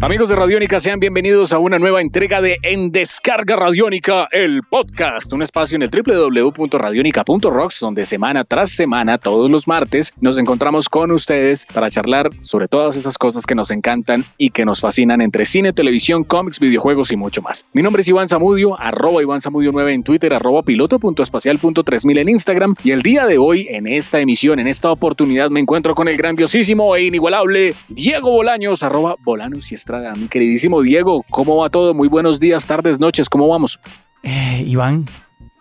Amigos 0.00 0.28
de 0.28 0.36
Radiónica, 0.36 0.78
sean 0.78 1.00
bienvenidos 1.00 1.52
a 1.52 1.58
una 1.58 1.80
nueva 1.80 2.00
entrega 2.00 2.40
de 2.40 2.58
En 2.62 2.92
Descarga 2.92 3.56
Radiónica, 3.56 4.28
el 4.30 4.62
podcast, 4.62 5.32
un 5.32 5.42
espacio 5.42 5.74
en 5.74 5.82
el 5.82 5.90
www.radionica.rocks, 5.90 7.80
donde 7.80 8.04
semana 8.04 8.44
tras 8.44 8.70
semana, 8.70 9.18
todos 9.18 9.50
los 9.50 9.66
martes, 9.66 10.12
nos 10.20 10.38
encontramos 10.38 10.88
con 10.88 11.10
ustedes 11.10 11.66
para 11.66 11.90
charlar 11.90 12.30
sobre 12.42 12.68
todas 12.68 12.96
esas 12.96 13.18
cosas 13.18 13.44
que 13.44 13.56
nos 13.56 13.72
encantan 13.72 14.24
y 14.38 14.50
que 14.50 14.64
nos 14.64 14.80
fascinan 14.80 15.20
entre 15.20 15.44
cine, 15.44 15.72
televisión, 15.72 16.22
cómics, 16.22 16.60
videojuegos 16.60 17.10
y 17.10 17.16
mucho 17.16 17.42
más. 17.42 17.66
Mi 17.72 17.82
nombre 17.82 18.02
es 18.02 18.08
Iván 18.08 18.28
Zamudio, 18.28 18.80
arroba 18.80 19.20
Iván 19.20 19.40
Zamudio 19.40 19.70
9 19.72 19.94
en 19.94 20.04
Twitter, 20.04 20.32
arroba 20.32 20.62
piloto.espacial.3000 20.62 22.18
en 22.20 22.28
Instagram, 22.28 22.76
y 22.84 22.92
el 22.92 23.02
día 23.02 23.26
de 23.26 23.38
hoy, 23.38 23.66
en 23.68 23.88
esta 23.88 24.20
emisión, 24.20 24.60
en 24.60 24.68
esta 24.68 24.92
oportunidad, 24.92 25.50
me 25.50 25.58
encuentro 25.58 25.96
con 25.96 26.06
el 26.06 26.16
grandiosísimo 26.16 26.94
e 26.94 27.02
inigualable 27.02 27.74
Diego 27.88 28.30
Bolaños, 28.30 28.84
arroba 28.84 29.16
Bolanos 29.24 29.72
y 29.72 29.74
mi 30.16 30.28
queridísimo 30.28 30.82
Diego, 30.82 31.24
¿cómo 31.30 31.56
va 31.56 31.70
todo? 31.70 31.94
Muy 31.94 32.08
buenos 32.08 32.40
días, 32.40 32.66
tardes, 32.66 33.00
noches, 33.00 33.28
¿cómo 33.28 33.48
vamos? 33.48 33.80
Eh, 34.22 34.62
Iván, 34.66 35.06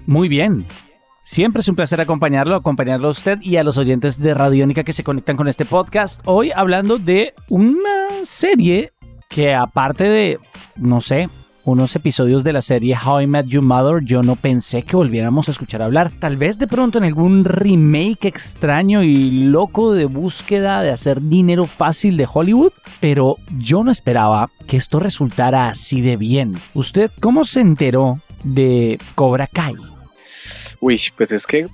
muy 0.05 0.27
bien. 0.27 0.65
Siempre 1.23 1.61
es 1.61 1.67
un 1.67 1.75
placer 1.75 1.99
acompañarlo, 2.01 2.55
acompañarlo 2.55 3.07
a 3.07 3.11
usted 3.11 3.39
y 3.41 3.57
a 3.57 3.63
los 3.63 3.77
oyentes 3.77 4.19
de 4.19 4.33
Radiónica 4.33 4.83
que 4.83 4.93
se 4.93 5.03
conectan 5.03 5.37
con 5.37 5.47
este 5.47 5.65
podcast. 5.65 6.21
Hoy 6.25 6.51
hablando 6.51 6.97
de 6.97 7.33
una 7.49 8.23
serie 8.23 8.91
que 9.29 9.53
aparte 9.53 10.05
de, 10.05 10.39
no 10.75 11.01
sé, 11.01 11.29
unos 11.67 11.97
episodios 11.97 12.45
de 12.45 12.53
la 12.53 12.61
serie 12.61 12.95
How 12.95 13.19
I 13.19 13.27
Met 13.27 13.47
Your 13.47 13.61
Mother, 13.61 14.01
yo 14.01 14.23
no 14.23 14.37
pensé 14.37 14.83
que 14.83 14.95
volviéramos 14.95 15.49
a 15.49 15.51
escuchar 15.51 15.81
hablar. 15.81 16.13
Tal 16.13 16.37
vez 16.37 16.59
de 16.59 16.65
pronto 16.67 16.97
en 16.97 17.03
algún 17.03 17.43
remake 17.43 18.23
extraño 18.23 19.03
y 19.03 19.49
loco 19.49 19.91
de 19.91 20.05
búsqueda 20.05 20.81
de 20.81 20.91
hacer 20.91 21.21
dinero 21.21 21.65
fácil 21.65 22.15
de 22.15 22.25
Hollywood, 22.33 22.71
pero 23.01 23.35
yo 23.57 23.83
no 23.83 23.91
esperaba 23.91 24.49
que 24.65 24.77
esto 24.77 25.01
resultara 25.01 25.67
así 25.67 25.99
de 25.99 26.15
bien. 26.15 26.53
¿Usted 26.73 27.11
cómo 27.19 27.43
se 27.43 27.59
enteró 27.59 28.21
de 28.45 28.97
Cobra 29.15 29.47
Kai? 29.47 29.75
Uy, 30.79 31.01
pues 31.17 31.33
es 31.33 31.45
que 31.45 31.67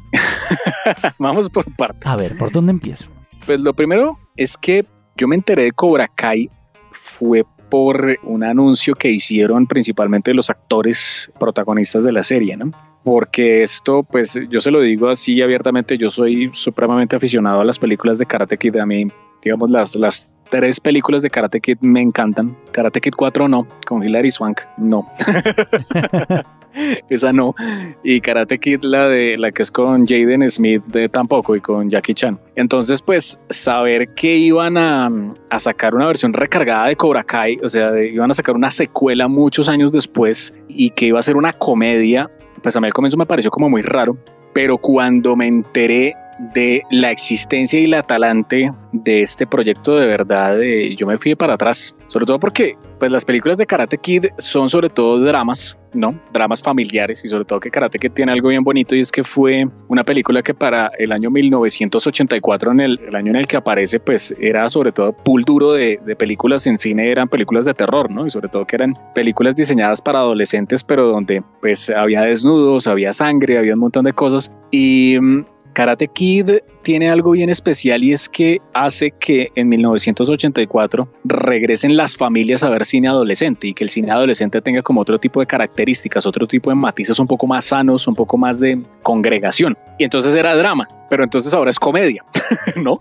vamos 1.19 1.51
por 1.51 1.65
partes. 1.75 2.07
A 2.07 2.15
ver, 2.15 2.35
¿por 2.35 2.51
dónde 2.51 2.71
empiezo? 2.71 3.11
Pues 3.45 3.59
lo 3.59 3.75
primero 3.75 4.17
es 4.37 4.57
que 4.57 4.87
yo 5.17 5.27
me 5.27 5.35
enteré 5.35 5.65
de 5.65 5.71
Cobra 5.71 6.07
Kai 6.07 6.49
fue 6.91 7.45
por 7.73 8.19
un 8.21 8.43
anuncio 8.43 8.93
que 8.93 9.09
hicieron 9.09 9.65
principalmente 9.65 10.31
los 10.35 10.51
actores 10.51 11.31
protagonistas 11.39 12.03
de 12.03 12.11
la 12.11 12.21
serie, 12.21 12.55
¿no? 12.55 12.69
Porque 13.03 13.63
esto, 13.63 14.03
pues 14.03 14.39
yo 14.47 14.59
se 14.59 14.69
lo 14.69 14.79
digo 14.79 15.09
así 15.09 15.41
abiertamente, 15.41 15.97
yo 15.97 16.11
soy 16.11 16.51
supremamente 16.53 17.15
aficionado 17.15 17.61
a 17.61 17.65
las 17.65 17.79
películas 17.79 18.19
de 18.19 18.27
Karate 18.27 18.59
Kid, 18.59 18.75
a 18.75 18.85
mí 18.85 19.07
digamos, 19.43 19.71
las, 19.71 19.95
las 19.95 20.31
tres 20.51 20.79
películas 20.79 21.23
de 21.23 21.31
Karate 21.31 21.59
Kid 21.61 21.79
me 21.81 21.99
encantan. 21.99 22.55
Karate 22.71 23.01
Kid 23.01 23.13
4 23.17 23.47
no, 23.47 23.67
con 23.87 24.03
Hilary 24.03 24.29
Swank 24.29 24.61
no. 24.77 25.11
esa 27.09 27.31
no. 27.31 27.55
Y 28.03 28.21
Karate 28.21 28.59
Kid, 28.59 28.83
la 28.83 29.07
de 29.07 29.37
la 29.37 29.51
que 29.51 29.61
es 29.61 29.71
con 29.71 30.05
Jaden 30.05 30.49
Smith, 30.49 30.83
de, 30.87 31.09
tampoco, 31.09 31.55
y 31.55 31.61
con 31.61 31.89
Jackie 31.89 32.13
Chan. 32.13 32.39
Entonces, 32.55 33.01
pues, 33.01 33.39
saber 33.49 34.13
que 34.15 34.35
iban 34.35 34.77
a, 34.77 35.09
sacar 35.57 35.95
una 35.95 36.07
versión 36.07 36.33
recargada 36.33 36.87
de 36.87 36.95
Cobra 36.95 37.23
Kai, 37.23 37.57
o 37.63 37.69
sea, 37.69 37.91
iban 38.03 38.31
a 38.31 38.33
sacar 38.33 38.55
una 38.55 38.71
secuela 38.71 39.27
muchos 39.27 39.69
años 39.69 39.91
después 39.91 40.53
y 40.67 40.89
que 40.89 41.05
iba 41.07 41.19
a 41.19 41.21
ser 41.21 41.37
una 41.37 41.53
comedia, 41.53 42.29
pues 42.61 42.75
a 42.75 42.81
mí 42.81 42.87
al 42.87 42.93
comienzo 42.93 43.17
me 43.17 43.25
pareció 43.25 43.51
como 43.51 43.69
muy 43.69 43.81
raro. 43.81 44.17
Pero 44.53 44.77
cuando 44.77 45.35
me 45.35 45.47
enteré 45.47 46.13
de 46.53 46.83
la 46.91 47.11
existencia 47.11 47.79
y 47.79 47.87
la 47.87 48.03
talante 48.03 48.71
de 48.91 49.21
este 49.21 49.47
proyecto 49.47 49.95
de 49.95 50.07
verdad, 50.07 50.61
eh, 50.61 50.95
yo 50.95 51.07
me 51.07 51.17
fui 51.17 51.35
para 51.35 51.55
atrás, 51.55 51.95
sobre 52.07 52.25
todo 52.25 52.39
porque 52.39 52.77
pues 52.99 53.11
las 53.11 53.25
películas 53.25 53.57
de 53.57 53.65
Karate 53.65 53.97
Kid 53.97 54.27
son 54.37 54.69
sobre 54.69 54.89
todo 54.89 55.19
dramas, 55.19 55.77
¿no? 55.93 56.19
Dramas 56.31 56.61
familiares 56.61 57.23
y 57.25 57.27
sobre 57.27 57.45
todo 57.45 57.59
que 57.59 57.69
Karate 57.69 57.99
Kid 57.99 58.11
tiene 58.11 58.31
algo 58.31 58.49
bien 58.49 58.63
bonito 58.63 58.95
y 58.95 58.99
es 58.99 59.11
que 59.11 59.23
fue 59.23 59.67
una 59.87 60.03
película 60.03 60.41
que 60.41 60.53
para 60.53 60.91
el 60.97 61.11
año 61.11 61.29
1984, 61.29 62.71
en 62.71 62.79
el, 62.79 63.15
año 63.15 63.31
en 63.31 63.35
el 63.35 63.47
que 63.47 63.57
aparece, 63.57 63.99
pues 63.99 64.33
era 64.39 64.69
sobre 64.69 64.91
todo 64.91 65.11
pool 65.11 65.43
duro 65.43 65.73
de, 65.73 65.99
de, 66.05 66.15
películas 66.15 66.65
en 66.67 66.77
cine, 66.77 67.11
eran 67.11 67.27
películas 67.27 67.65
de 67.65 67.73
terror, 67.73 68.09
¿no? 68.09 68.25
Y 68.25 68.29
sobre 68.29 68.47
todo 68.47 68.65
que 68.65 68.75
eran 68.75 68.93
películas 69.13 69.55
diseñadas 69.55 70.01
para 70.01 70.19
adolescentes, 70.19 70.83
pero 70.83 71.05
donde 71.05 71.43
pues 71.61 71.89
había 71.89 72.21
desnudos, 72.21 72.87
había 72.87 73.11
sangre, 73.11 73.57
había 73.57 73.73
un 73.73 73.81
montón 73.81 74.05
de 74.05 74.13
cosas 74.13 74.51
y 74.71 75.17
mm, 75.19 75.45
Karate 75.73 76.07
Kid 76.07 76.49
tiene 76.83 77.09
algo 77.09 77.31
bien 77.31 77.49
especial 77.49 78.03
y 78.03 78.11
es 78.11 78.29
que 78.29 78.59
hace 78.73 79.11
que 79.11 79.49
en 79.55 79.69
1984 79.69 81.07
regresen 81.23 81.97
las 81.97 82.15
familias 82.15 82.63
a 82.63 82.69
ver 82.69 82.85
cine 82.85 83.07
adolescente 83.07 83.67
y 83.67 83.73
que 83.73 83.83
el 83.83 83.89
cine 83.89 84.11
adolescente 84.11 84.61
tenga 84.61 84.81
como 84.81 85.01
otro 85.01 85.19
tipo 85.19 85.39
de 85.39 85.47
características, 85.47 86.25
otro 86.25 86.47
tipo 86.47 86.69
de 86.69 86.75
matices 86.75 87.19
un 87.19 87.27
poco 87.27 87.47
más 87.47 87.65
sanos, 87.65 88.07
un 88.07 88.15
poco 88.15 88.37
más 88.37 88.59
de 88.59 88.81
congregación. 89.01 89.77
Y 89.97 90.03
entonces 90.03 90.35
era 90.35 90.55
drama, 90.55 90.87
pero 91.09 91.23
entonces 91.23 91.53
ahora 91.53 91.69
es 91.69 91.79
comedia, 91.79 92.23
¿no? 92.75 92.99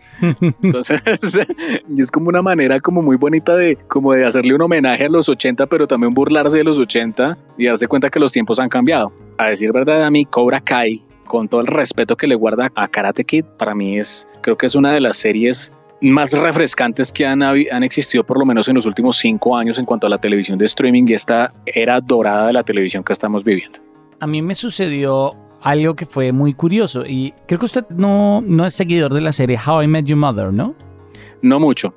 Entonces, 0.63 1.03
y 1.89 2.01
es 2.01 2.11
como 2.11 2.29
una 2.29 2.43
manera 2.43 2.81
como 2.81 3.03
muy 3.03 3.17
bonita 3.17 3.57
de 3.57 3.77
como 3.89 4.13
de 4.13 4.25
hacerle 4.25 4.55
un 4.55 4.63
homenaje 4.63 5.05
a 5.05 5.09
los 5.09 5.29
80, 5.29 5.67
pero 5.67 5.87
también 5.87 6.15
burlarse 6.15 6.59
de 6.59 6.65
los 6.65 6.79
80 6.79 7.37
y 7.59 7.67
darse 7.67 7.87
cuenta 7.87 8.11
que 8.11 8.19
los 8.19 8.33
tiempos 8.33 8.61
han 8.61 8.69
cambiado. 8.69 9.13
A 9.39 9.49
decir 9.49 9.73
verdad, 9.73 10.05
a 10.05 10.11
mí 10.11 10.25
Cobra 10.25 10.61
Kai 10.61 11.05
con 11.33 11.49
todo 11.49 11.63
el 11.63 11.67
respeto 11.67 12.15
que 12.15 12.27
le 12.27 12.35
guarda 12.35 12.71
a 12.75 12.89
Karate 12.89 13.25
Kid, 13.25 13.47
para 13.57 13.75
mí 13.75 13.97
es, 13.97 14.29
creo 14.43 14.59
que 14.59 14.67
es 14.67 14.75
una 14.75 14.93
de 14.93 15.01
las 15.01 15.17
series 15.17 15.73
más 16.03 16.31
refrescantes 16.33 17.11
que 17.11 17.25
han, 17.25 17.43
han 17.43 17.83
existido 17.83 18.23
por 18.23 18.39
lo 18.39 18.45
menos 18.45 18.69
en 18.69 18.75
los 18.75 18.85
últimos 18.85 19.17
cinco 19.17 19.57
años 19.57 19.79
en 19.79 19.87
cuanto 19.87 20.07
a 20.07 20.11
la 20.11 20.19
televisión 20.19 20.59
de 20.59 20.67
streaming 20.67 21.05
y 21.09 21.15
esta 21.15 21.55
era 21.65 22.03
dorada 22.03 22.49
de 22.49 22.53
la 22.53 22.63
televisión 22.63 23.03
que 23.03 23.15
estamos 23.15 23.45
viviendo. 23.45 23.79
A 24.21 24.27
mí 24.27 24.43
me 24.43 24.55
sucedió 24.55 25.35
algo 25.63 25.97
que 25.97 26.05
fue 26.05 26.33
muy 26.33 26.53
curioso 26.53 27.07
y 27.07 27.33
creo 27.49 27.59
que 27.59 27.65
usted 27.65 27.87
no, 27.89 28.43
no 28.47 28.67
es 28.67 28.75
seguidor 28.75 29.15
de 29.15 29.23
la 29.23 29.33
serie 29.33 29.59
How 29.67 29.85
I 29.85 29.87
Met 29.87 30.05
Your 30.05 30.19
Mother, 30.19 30.53
¿no? 30.53 30.75
No 31.41 31.59
mucho. 31.59 31.95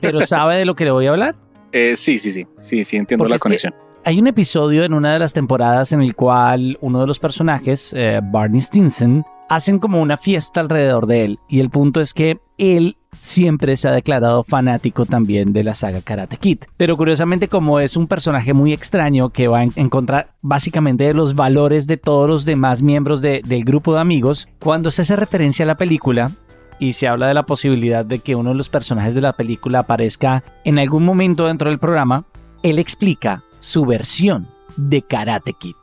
¿Pero 0.00 0.24
sabe 0.24 0.56
de 0.56 0.64
lo 0.64 0.74
que 0.74 0.84
le 0.84 0.90
voy 0.90 1.06
a 1.06 1.10
hablar? 1.10 1.34
Eh, 1.76 1.96
sí, 1.96 2.18
sí, 2.18 2.30
sí, 2.30 2.46
sí, 2.60 2.84
sí, 2.84 2.96
entiendo 2.96 3.26
la 3.26 3.36
conexión. 3.36 3.74
Hay 4.06 4.20
un 4.20 4.26
episodio 4.26 4.84
en 4.84 4.92
una 4.92 5.14
de 5.14 5.18
las 5.18 5.32
temporadas 5.32 5.92
en 5.92 6.02
el 6.02 6.14
cual 6.14 6.76
uno 6.82 7.00
de 7.00 7.06
los 7.06 7.18
personajes, 7.18 7.90
eh, 7.96 8.20
Barney 8.22 8.60
Stinson, 8.60 9.24
hacen 9.48 9.78
como 9.78 10.02
una 10.02 10.18
fiesta 10.18 10.60
alrededor 10.60 11.06
de 11.06 11.24
él. 11.24 11.38
Y 11.48 11.60
el 11.60 11.70
punto 11.70 12.02
es 12.02 12.12
que 12.12 12.38
él 12.58 12.98
siempre 13.16 13.78
se 13.78 13.88
ha 13.88 13.92
declarado 13.92 14.42
fanático 14.44 15.06
también 15.06 15.54
de 15.54 15.64
la 15.64 15.74
saga 15.74 16.02
Karate 16.02 16.36
Kid. 16.36 16.64
Pero 16.76 16.98
curiosamente 16.98 17.48
como 17.48 17.80
es 17.80 17.96
un 17.96 18.06
personaje 18.06 18.52
muy 18.52 18.74
extraño 18.74 19.30
que 19.30 19.48
va 19.48 19.62
en 19.62 19.88
contra 19.88 20.34
básicamente 20.42 21.04
de 21.04 21.14
los 21.14 21.34
valores 21.34 21.86
de 21.86 21.96
todos 21.96 22.28
los 22.28 22.44
demás 22.44 22.82
miembros 22.82 23.22
del 23.22 23.64
grupo 23.64 23.94
de 23.94 24.00
amigos, 24.00 24.50
cuando 24.58 24.90
se 24.90 25.00
hace 25.00 25.16
referencia 25.16 25.62
a 25.62 25.68
la 25.68 25.78
película, 25.78 26.30
y 26.78 26.92
se 26.92 27.08
habla 27.08 27.28
de 27.28 27.34
la 27.34 27.46
posibilidad 27.46 28.04
de 28.04 28.18
que 28.18 28.34
uno 28.34 28.50
de 28.50 28.56
los 28.56 28.68
personajes 28.68 29.14
de 29.14 29.22
la 29.22 29.32
película 29.32 29.78
aparezca 29.78 30.44
en 30.64 30.78
algún 30.78 31.06
momento 31.06 31.46
dentro 31.46 31.70
del 31.70 31.78
programa, 31.78 32.26
él 32.62 32.78
explica 32.78 33.44
su 33.64 33.86
versión 33.86 34.46
de 34.76 35.02
Karate 35.02 35.54
Kid. 35.54 35.76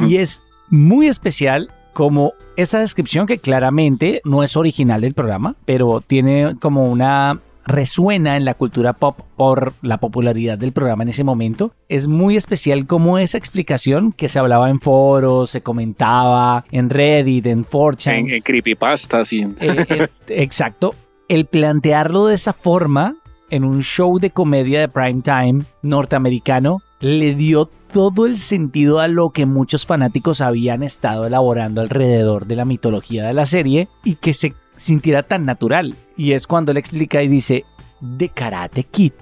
Y 0.00 0.16
es 0.16 0.42
muy 0.70 1.06
especial 1.06 1.70
como 1.92 2.32
esa 2.56 2.80
descripción 2.80 3.26
que 3.26 3.38
claramente 3.38 4.20
no 4.24 4.42
es 4.42 4.56
original 4.56 5.00
del 5.00 5.14
programa, 5.14 5.54
pero 5.64 6.00
tiene 6.00 6.56
como 6.60 6.90
una 6.90 7.40
resuena 7.66 8.36
en 8.36 8.44
la 8.44 8.54
cultura 8.54 8.94
pop 8.94 9.20
por 9.36 9.74
la 9.82 9.98
popularidad 9.98 10.56
del 10.56 10.72
programa 10.72 11.02
en 11.02 11.10
ese 11.10 11.24
momento. 11.24 11.72
Es 11.88 12.06
muy 12.06 12.36
especial 12.36 12.86
como 12.86 13.18
esa 13.18 13.38
explicación 13.38 14.12
que 14.12 14.28
se 14.28 14.38
hablaba 14.38 14.70
en 14.70 14.80
foros, 14.80 15.50
se 15.50 15.60
comentaba 15.60 16.64
en 16.70 16.90
Reddit, 16.90 17.46
en 17.46 17.64
4 17.64 18.12
En, 18.12 18.40
creepypastas 18.40 19.32
y... 19.32 19.42
Eh, 19.60 20.08
exacto. 20.28 20.94
El 21.28 21.46
plantearlo 21.46 22.26
de 22.26 22.36
esa 22.36 22.52
forma 22.52 23.16
en 23.50 23.64
un 23.64 23.82
show 23.82 24.18
de 24.18 24.30
comedia 24.30 24.80
de 24.80 24.88
prime 24.88 25.22
time 25.22 25.64
norteamericano 25.82 26.82
le 27.00 27.34
dio 27.34 27.70
todo 27.92 28.26
el 28.26 28.38
sentido 28.38 29.00
a 29.00 29.08
lo 29.08 29.30
que 29.30 29.46
muchos 29.46 29.86
fanáticos 29.86 30.40
habían 30.40 30.82
estado 30.82 31.26
elaborando 31.26 31.80
alrededor 31.80 32.46
de 32.46 32.56
la 32.56 32.64
mitología 32.64 33.26
de 33.26 33.34
la 33.34 33.46
serie 33.46 33.88
y 34.04 34.14
que 34.14 34.34
se 34.34 34.54
sintiera 34.76 35.22
tan 35.22 35.44
natural. 35.44 35.94
Y 36.16 36.32
es 36.32 36.46
cuando 36.46 36.72
él 36.72 36.78
explica 36.78 37.22
y 37.22 37.28
dice, 37.28 37.64
de 38.00 38.28
Karate 38.28 38.84
Kid 38.84 39.12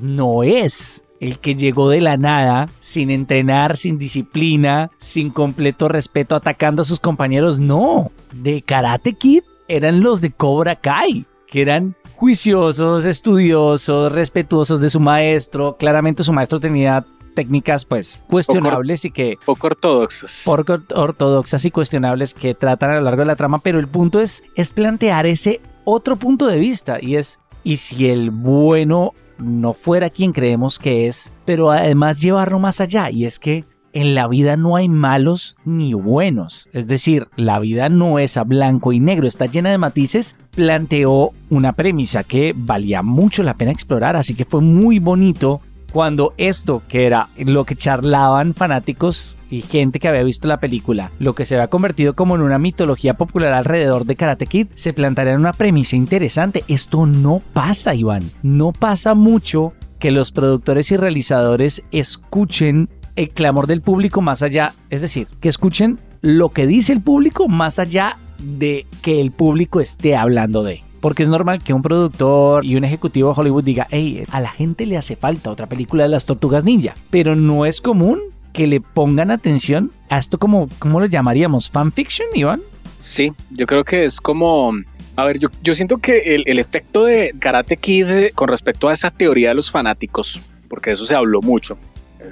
no 0.00 0.42
es 0.42 1.02
el 1.20 1.38
que 1.38 1.54
llegó 1.54 1.88
de 1.88 2.00
la 2.00 2.16
nada, 2.16 2.68
sin 2.78 3.10
entrenar, 3.10 3.76
sin 3.76 3.98
disciplina, 3.98 4.90
sin 4.98 5.30
completo 5.30 5.88
respeto, 5.88 6.34
atacando 6.34 6.82
a 6.82 6.84
sus 6.84 7.00
compañeros. 7.00 7.58
No, 7.58 8.10
de 8.34 8.62
Karate 8.62 9.14
Kid 9.14 9.42
eran 9.68 10.00
los 10.00 10.20
de 10.20 10.30
Cobra 10.30 10.76
Kai, 10.76 11.26
que 11.56 11.62
eran 11.62 11.96
juiciosos, 12.16 13.06
estudiosos, 13.06 14.12
respetuosos 14.12 14.78
de 14.78 14.90
su 14.90 15.00
maestro. 15.00 15.78
Claramente 15.78 16.22
su 16.22 16.34
maestro 16.34 16.60
tenía 16.60 17.06
técnicas 17.34 17.86
pues 17.86 18.20
cuestionables 18.28 19.06
y 19.06 19.10
que... 19.10 19.38
Poco 19.42 19.68
ortodoxas. 19.68 20.42
Poco 20.44 20.80
ortodoxas 20.94 21.64
y 21.64 21.70
cuestionables 21.70 22.34
que 22.34 22.54
tratan 22.54 22.90
a 22.90 22.94
lo 22.96 23.00
largo 23.00 23.20
de 23.20 23.26
la 23.28 23.36
trama, 23.36 23.60
pero 23.60 23.78
el 23.78 23.88
punto 23.88 24.20
es, 24.20 24.44
es 24.54 24.74
plantear 24.74 25.24
ese 25.24 25.62
otro 25.86 26.16
punto 26.16 26.46
de 26.46 26.58
vista 26.58 26.98
y 27.00 27.16
es, 27.16 27.40
¿y 27.64 27.78
si 27.78 28.06
el 28.10 28.30
bueno 28.32 29.14
no 29.38 29.72
fuera 29.72 30.10
quien 30.10 30.32
creemos 30.32 30.78
que 30.78 31.06
es, 31.06 31.32
pero 31.46 31.70
además 31.70 32.20
llevarlo 32.20 32.58
más 32.58 32.82
allá? 32.82 33.08
Y 33.10 33.24
es 33.24 33.38
que 33.38 33.64
en 33.96 34.14
la 34.14 34.28
vida 34.28 34.58
no 34.58 34.76
hay 34.76 34.90
malos 34.90 35.56
ni 35.64 35.94
buenos. 35.94 36.68
Es 36.74 36.86
decir, 36.86 37.28
la 37.36 37.58
vida 37.58 37.88
no 37.88 38.18
es 38.18 38.36
a 38.36 38.44
blanco 38.44 38.92
y 38.92 39.00
negro, 39.00 39.26
está 39.26 39.46
llena 39.46 39.70
de 39.70 39.78
matices. 39.78 40.36
Planteó 40.54 41.30
una 41.48 41.72
premisa 41.72 42.22
que 42.22 42.52
valía 42.54 43.02
mucho 43.02 43.42
la 43.42 43.54
pena 43.54 43.70
explorar, 43.70 44.14
así 44.14 44.34
que 44.34 44.44
fue 44.44 44.60
muy 44.60 44.98
bonito 44.98 45.62
cuando 45.94 46.34
esto, 46.36 46.82
que 46.88 47.06
era 47.06 47.30
lo 47.38 47.64
que 47.64 47.74
charlaban 47.74 48.52
fanáticos 48.52 49.34
y 49.50 49.62
gente 49.62 49.98
que 49.98 50.08
había 50.08 50.24
visto 50.24 50.46
la 50.46 50.60
película, 50.60 51.10
lo 51.18 51.34
que 51.34 51.46
se 51.46 51.54
había 51.54 51.68
convertido 51.68 52.14
como 52.14 52.34
en 52.34 52.42
una 52.42 52.58
mitología 52.58 53.14
popular 53.14 53.54
alrededor 53.54 54.04
de 54.04 54.16
Karate 54.16 54.46
Kid, 54.46 54.66
se 54.74 54.92
plantaría 54.92 55.32
en 55.32 55.40
una 55.40 55.54
premisa 55.54 55.96
interesante. 55.96 56.64
Esto 56.68 57.06
no 57.06 57.40
pasa, 57.54 57.94
Iván. 57.94 58.24
No 58.42 58.72
pasa 58.72 59.14
mucho 59.14 59.72
que 59.98 60.10
los 60.10 60.32
productores 60.32 60.90
y 60.90 60.96
realizadores 60.96 61.82
escuchen 61.90 62.90
el 63.16 63.30
clamor 63.30 63.66
del 63.66 63.80
público 63.80 64.20
más 64.20 64.42
allá, 64.42 64.74
es 64.90 65.02
decir, 65.02 65.26
que 65.40 65.48
escuchen 65.48 65.98
lo 66.20 66.50
que 66.50 66.66
dice 66.66 66.92
el 66.92 67.00
público 67.00 67.48
más 67.48 67.78
allá 67.78 68.18
de 68.38 68.86
que 69.02 69.20
el 69.20 69.32
público 69.32 69.80
esté 69.80 70.16
hablando 70.16 70.62
de. 70.62 70.82
Porque 71.00 71.22
es 71.22 71.28
normal 71.28 71.62
que 71.62 71.72
un 71.72 71.82
productor 71.82 72.64
y 72.64 72.76
un 72.76 72.84
ejecutivo 72.84 73.32
de 73.32 73.40
Hollywood 73.40 73.64
diga, 73.64 73.86
hey, 73.90 74.24
a 74.30 74.40
la 74.40 74.50
gente 74.50 74.86
le 74.86 74.96
hace 74.96 75.16
falta 75.16 75.50
otra 75.50 75.66
película 75.66 76.02
de 76.02 76.08
las 76.08 76.26
tortugas 76.26 76.64
ninja. 76.64 76.94
Pero 77.10 77.36
no 77.36 77.64
es 77.64 77.80
común 77.80 78.20
que 78.52 78.66
le 78.66 78.80
pongan 78.80 79.30
atención 79.30 79.92
a 80.08 80.18
esto 80.18 80.38
como, 80.38 80.68
¿cómo 80.78 80.98
lo 80.98 81.06
llamaríamos? 81.06 81.70
¿Fanfiction, 81.70 82.28
Iván? 82.34 82.60
Sí, 82.98 83.32
yo 83.50 83.66
creo 83.66 83.84
que 83.84 84.04
es 84.04 84.20
como 84.20 84.72
a 85.16 85.24
ver, 85.24 85.38
yo, 85.38 85.48
yo 85.62 85.74
siento 85.74 85.96
que 85.96 86.34
el, 86.34 86.44
el, 86.46 86.58
efecto 86.58 87.04
de 87.04 87.34
Karate 87.38 87.78
Kid 87.78 88.06
con 88.34 88.48
respecto 88.48 88.88
a 88.88 88.92
esa 88.92 89.10
teoría 89.10 89.50
de 89.50 89.54
los 89.54 89.70
fanáticos, 89.70 90.40
porque 90.68 90.90
eso 90.90 91.06
se 91.06 91.14
habló 91.14 91.40
mucho, 91.40 91.78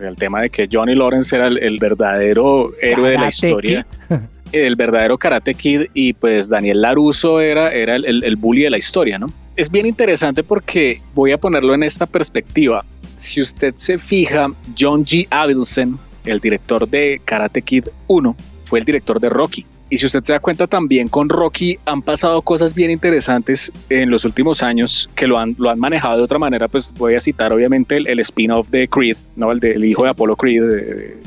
el 0.02 0.16
tema 0.16 0.40
de 0.42 0.50
que 0.50 0.68
Johnny 0.70 0.94
Lawrence 0.94 1.34
era 1.34 1.48
el, 1.48 1.78
verdadero 1.78 2.72
héroe 2.80 3.10
de 3.10 3.18
la 3.18 3.28
historia. 3.28 3.86
el 4.52 4.76
verdadero 4.76 5.18
Karate 5.18 5.54
Kid 5.54 5.86
y 5.94 6.12
pues 6.12 6.48
Daniel 6.48 6.82
Laruso 6.82 7.40
era, 7.40 7.72
era 7.72 7.96
el, 7.96 8.22
el, 8.24 8.36
bully 8.36 8.62
de 8.62 8.70
la 8.70 8.78
historia, 8.78 9.18
¿no? 9.18 9.26
Es 9.56 9.70
bien 9.70 9.86
interesante 9.86 10.42
porque 10.42 11.00
voy 11.14 11.32
a 11.32 11.38
ponerlo 11.38 11.74
en 11.74 11.82
esta 11.82 12.06
perspectiva. 12.06 12.84
Si 13.16 13.40
usted 13.40 13.74
se 13.76 13.98
fija, 13.98 14.48
John 14.78 15.04
G. 15.04 15.26
Avildsen, 15.30 15.98
el 16.24 16.40
director 16.40 16.88
de 16.88 17.20
Karate 17.24 17.62
Kid 17.62 17.86
1, 18.06 18.36
fue 18.64 18.80
el 18.80 18.84
director 18.84 19.20
de 19.20 19.28
Rocky. 19.28 19.66
Y 19.94 19.98
si 19.98 20.06
usted 20.06 20.24
se 20.24 20.32
da 20.32 20.40
cuenta 20.40 20.66
también 20.66 21.06
con 21.06 21.28
Rocky 21.28 21.78
han 21.84 22.02
pasado 22.02 22.42
cosas 22.42 22.74
bien 22.74 22.90
interesantes 22.90 23.70
en 23.88 24.10
los 24.10 24.24
últimos 24.24 24.60
años 24.60 25.08
que 25.14 25.28
lo 25.28 25.38
han, 25.38 25.54
lo 25.56 25.70
han 25.70 25.78
manejado 25.78 26.16
de 26.16 26.24
otra 26.24 26.36
manera. 26.36 26.66
Pues 26.66 26.92
voy 26.98 27.14
a 27.14 27.20
citar 27.20 27.52
obviamente 27.52 27.98
el, 27.98 28.18
spin-off 28.18 28.68
de 28.70 28.88
Creed, 28.88 29.16
¿no? 29.36 29.52
el 29.52 29.60
del 29.60 29.84
hijo 29.84 30.02
de 30.02 30.10
Apollo 30.10 30.34
Creed, 30.34 30.62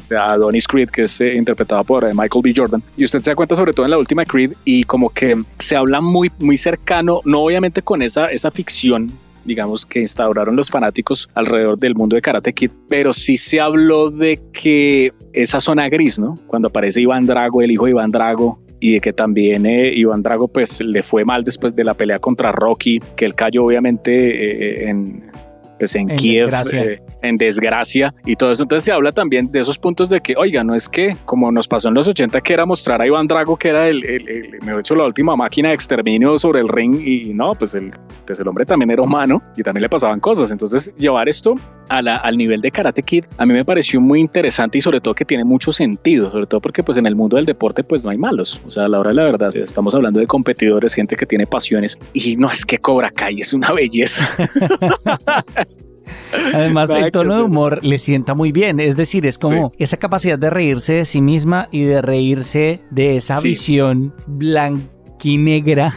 de, 0.09 0.17
Adonis 0.17 0.67
Creed, 0.67 0.89
que 0.89 1.03
es 1.03 1.21
eh, 1.21 1.35
interpretado 1.35 1.81
por 1.85 2.03
eh, 2.03 2.11
Michael 2.13 2.41
B. 2.43 2.53
Jordan. 2.53 2.83
Y 2.97 3.05
usted 3.05 3.21
se 3.21 3.31
da 3.31 3.35
cuenta 3.37 3.55
sobre 3.55 3.71
todo 3.71 3.85
en 3.85 3.91
la 3.91 3.99
última 3.99 4.25
Creed 4.25 4.51
y 4.65 4.83
como 4.83 5.11
que 5.11 5.41
se 5.59 5.77
habla 5.77 6.01
muy, 6.01 6.29
muy 6.39 6.57
cercano, 6.57 7.21
no 7.23 7.43
obviamente 7.43 7.81
con 7.81 8.01
esa, 8.01 8.25
esa 8.25 8.51
ficción 8.51 9.09
digamos, 9.47 9.85
que 9.85 10.01
instauraron 10.01 10.55
los 10.55 10.69
fanáticos 10.69 11.29
alrededor 11.33 11.79
del 11.79 11.95
mundo 11.95 12.15
de 12.15 12.21
Karate 12.21 12.53
Kid, 12.53 12.71
pero 12.87 13.13
sí 13.13 13.37
se 13.37 13.59
habló 13.59 14.11
de 14.11 14.39
que 14.53 15.13
esa 15.33 15.59
zona 15.59 15.89
gris, 15.89 16.19
¿no? 16.19 16.35
Cuando 16.45 16.67
aparece 16.67 17.01
Iván 17.01 17.25
Drago, 17.25 17.61
el 17.61 17.71
hijo 17.71 17.85
de 17.85 17.91
Iván 17.91 18.09
Drago, 18.09 18.59
y 18.79 18.93
de 18.93 18.99
que 18.99 19.13
también 19.13 19.65
eh, 19.65 19.91
Iván 19.95 20.21
Drago 20.21 20.47
pues 20.47 20.81
le 20.81 21.01
fue 21.01 21.25
mal 21.25 21.43
después 21.43 21.75
de 21.75 21.83
la 21.83 21.95
pelea 21.95 22.19
contra 22.19 22.51
Rocky, 22.51 22.99
que 23.15 23.25
él 23.25 23.33
cayó 23.33 23.63
obviamente 23.63 24.13
eh, 24.15 24.89
en, 24.89 25.31
pues 25.77 25.95
en, 25.95 26.07
Kiev, 26.07 26.49
eh, 26.73 27.01
en 27.21 27.35
desgracia 27.35 28.13
y 28.25 28.35
todo 28.35 28.51
eso. 28.51 28.63
Entonces 28.63 28.85
se 28.85 28.91
habla 28.91 29.11
también 29.11 29.51
de 29.51 29.59
esos 29.59 29.77
puntos 29.77 30.09
de 30.09 30.21
que, 30.21 30.35
oiga, 30.35 30.63
no 30.63 30.75
es 30.75 30.89
que 30.89 31.15
como 31.25 31.51
nos 31.51 31.67
pasó 31.67 31.89
en 31.89 31.95
los 31.95 32.07
80 32.07 32.41
que 32.41 32.53
era 32.53 32.65
mostrar 32.65 33.01
a 33.01 33.07
Iván 33.07 33.27
Drago 33.27 33.57
que 33.57 33.69
era 33.69 33.87
el, 33.87 34.03
el, 34.05 34.57
me 34.65 34.73
he 34.73 34.79
hecho 34.79 34.95
la 34.95 35.05
última 35.05 35.35
máquina 35.35 35.69
de 35.69 35.75
exterminio 35.75 36.37
sobre 36.37 36.59
el 36.59 36.67
ring 36.67 36.95
y 36.95 37.33
no, 37.33 37.51
pues 37.51 37.75
el, 37.75 37.91
pues 38.25 38.39
el 38.39 38.47
hombre 38.47 38.65
también 38.65 38.91
era 38.91 39.01
humano 39.01 39.41
y 39.55 39.63
también 39.63 39.81
le 39.81 39.89
pasaban 39.89 40.19
cosas. 40.19 40.51
Entonces 40.51 40.91
llevar 40.97 41.29
esto 41.29 41.55
a 41.89 42.01
la, 42.01 42.17
al 42.17 42.37
nivel 42.37 42.61
de 42.61 42.71
Karate 42.71 43.03
Kid 43.03 43.25
a 43.37 43.45
mí 43.45 43.53
me 43.53 43.63
pareció 43.63 44.01
muy 44.01 44.19
interesante 44.19 44.77
y 44.77 44.81
sobre 44.81 45.01
todo 45.01 45.13
que 45.13 45.25
tiene 45.25 45.43
mucho 45.43 45.71
sentido, 45.71 46.31
sobre 46.31 46.45
todo 46.45 46.61
porque 46.61 46.83
pues 46.83 46.97
en 46.97 47.05
el 47.05 47.15
mundo 47.15 47.35
del 47.37 47.45
deporte 47.45 47.83
pues 47.83 48.03
no 48.03 48.09
hay 48.09 48.17
malos. 48.17 48.61
O 48.65 48.69
sea, 48.69 48.85
a 48.85 48.89
la 48.89 48.99
hora 48.99 49.09
de 49.09 49.15
la 49.15 49.23
verdad 49.23 49.55
estamos 49.55 49.93
hablando 49.95 50.19
de 50.19 50.27
competidores, 50.27 50.93
gente 50.93 51.15
que 51.15 51.25
tiene 51.25 51.45
pasiones 51.45 51.97
y 52.13 52.35
no 52.37 52.49
es 52.49 52.65
que 52.65 52.77
Cobra 52.77 53.09
Kai 53.11 53.41
es 53.41 53.53
una 53.53 53.71
belleza. 53.71 54.29
Además, 56.53 56.89
el 56.89 57.11
tono 57.11 57.35
de 57.35 57.43
humor 57.43 57.83
le 57.83 57.99
sienta 57.99 58.35
muy 58.35 58.51
bien. 58.51 58.79
Es 58.79 58.97
decir, 58.97 59.25
es 59.25 59.37
como 59.37 59.71
esa 59.77 59.97
capacidad 59.97 60.37
de 60.37 60.49
reírse 60.49 60.93
de 60.93 61.05
sí 61.05 61.21
misma 61.21 61.69
y 61.71 61.83
de 61.83 62.01
reírse 62.01 62.81
de 62.91 63.17
esa 63.17 63.39
visión 63.41 64.13
blanquinegra, 64.27 65.93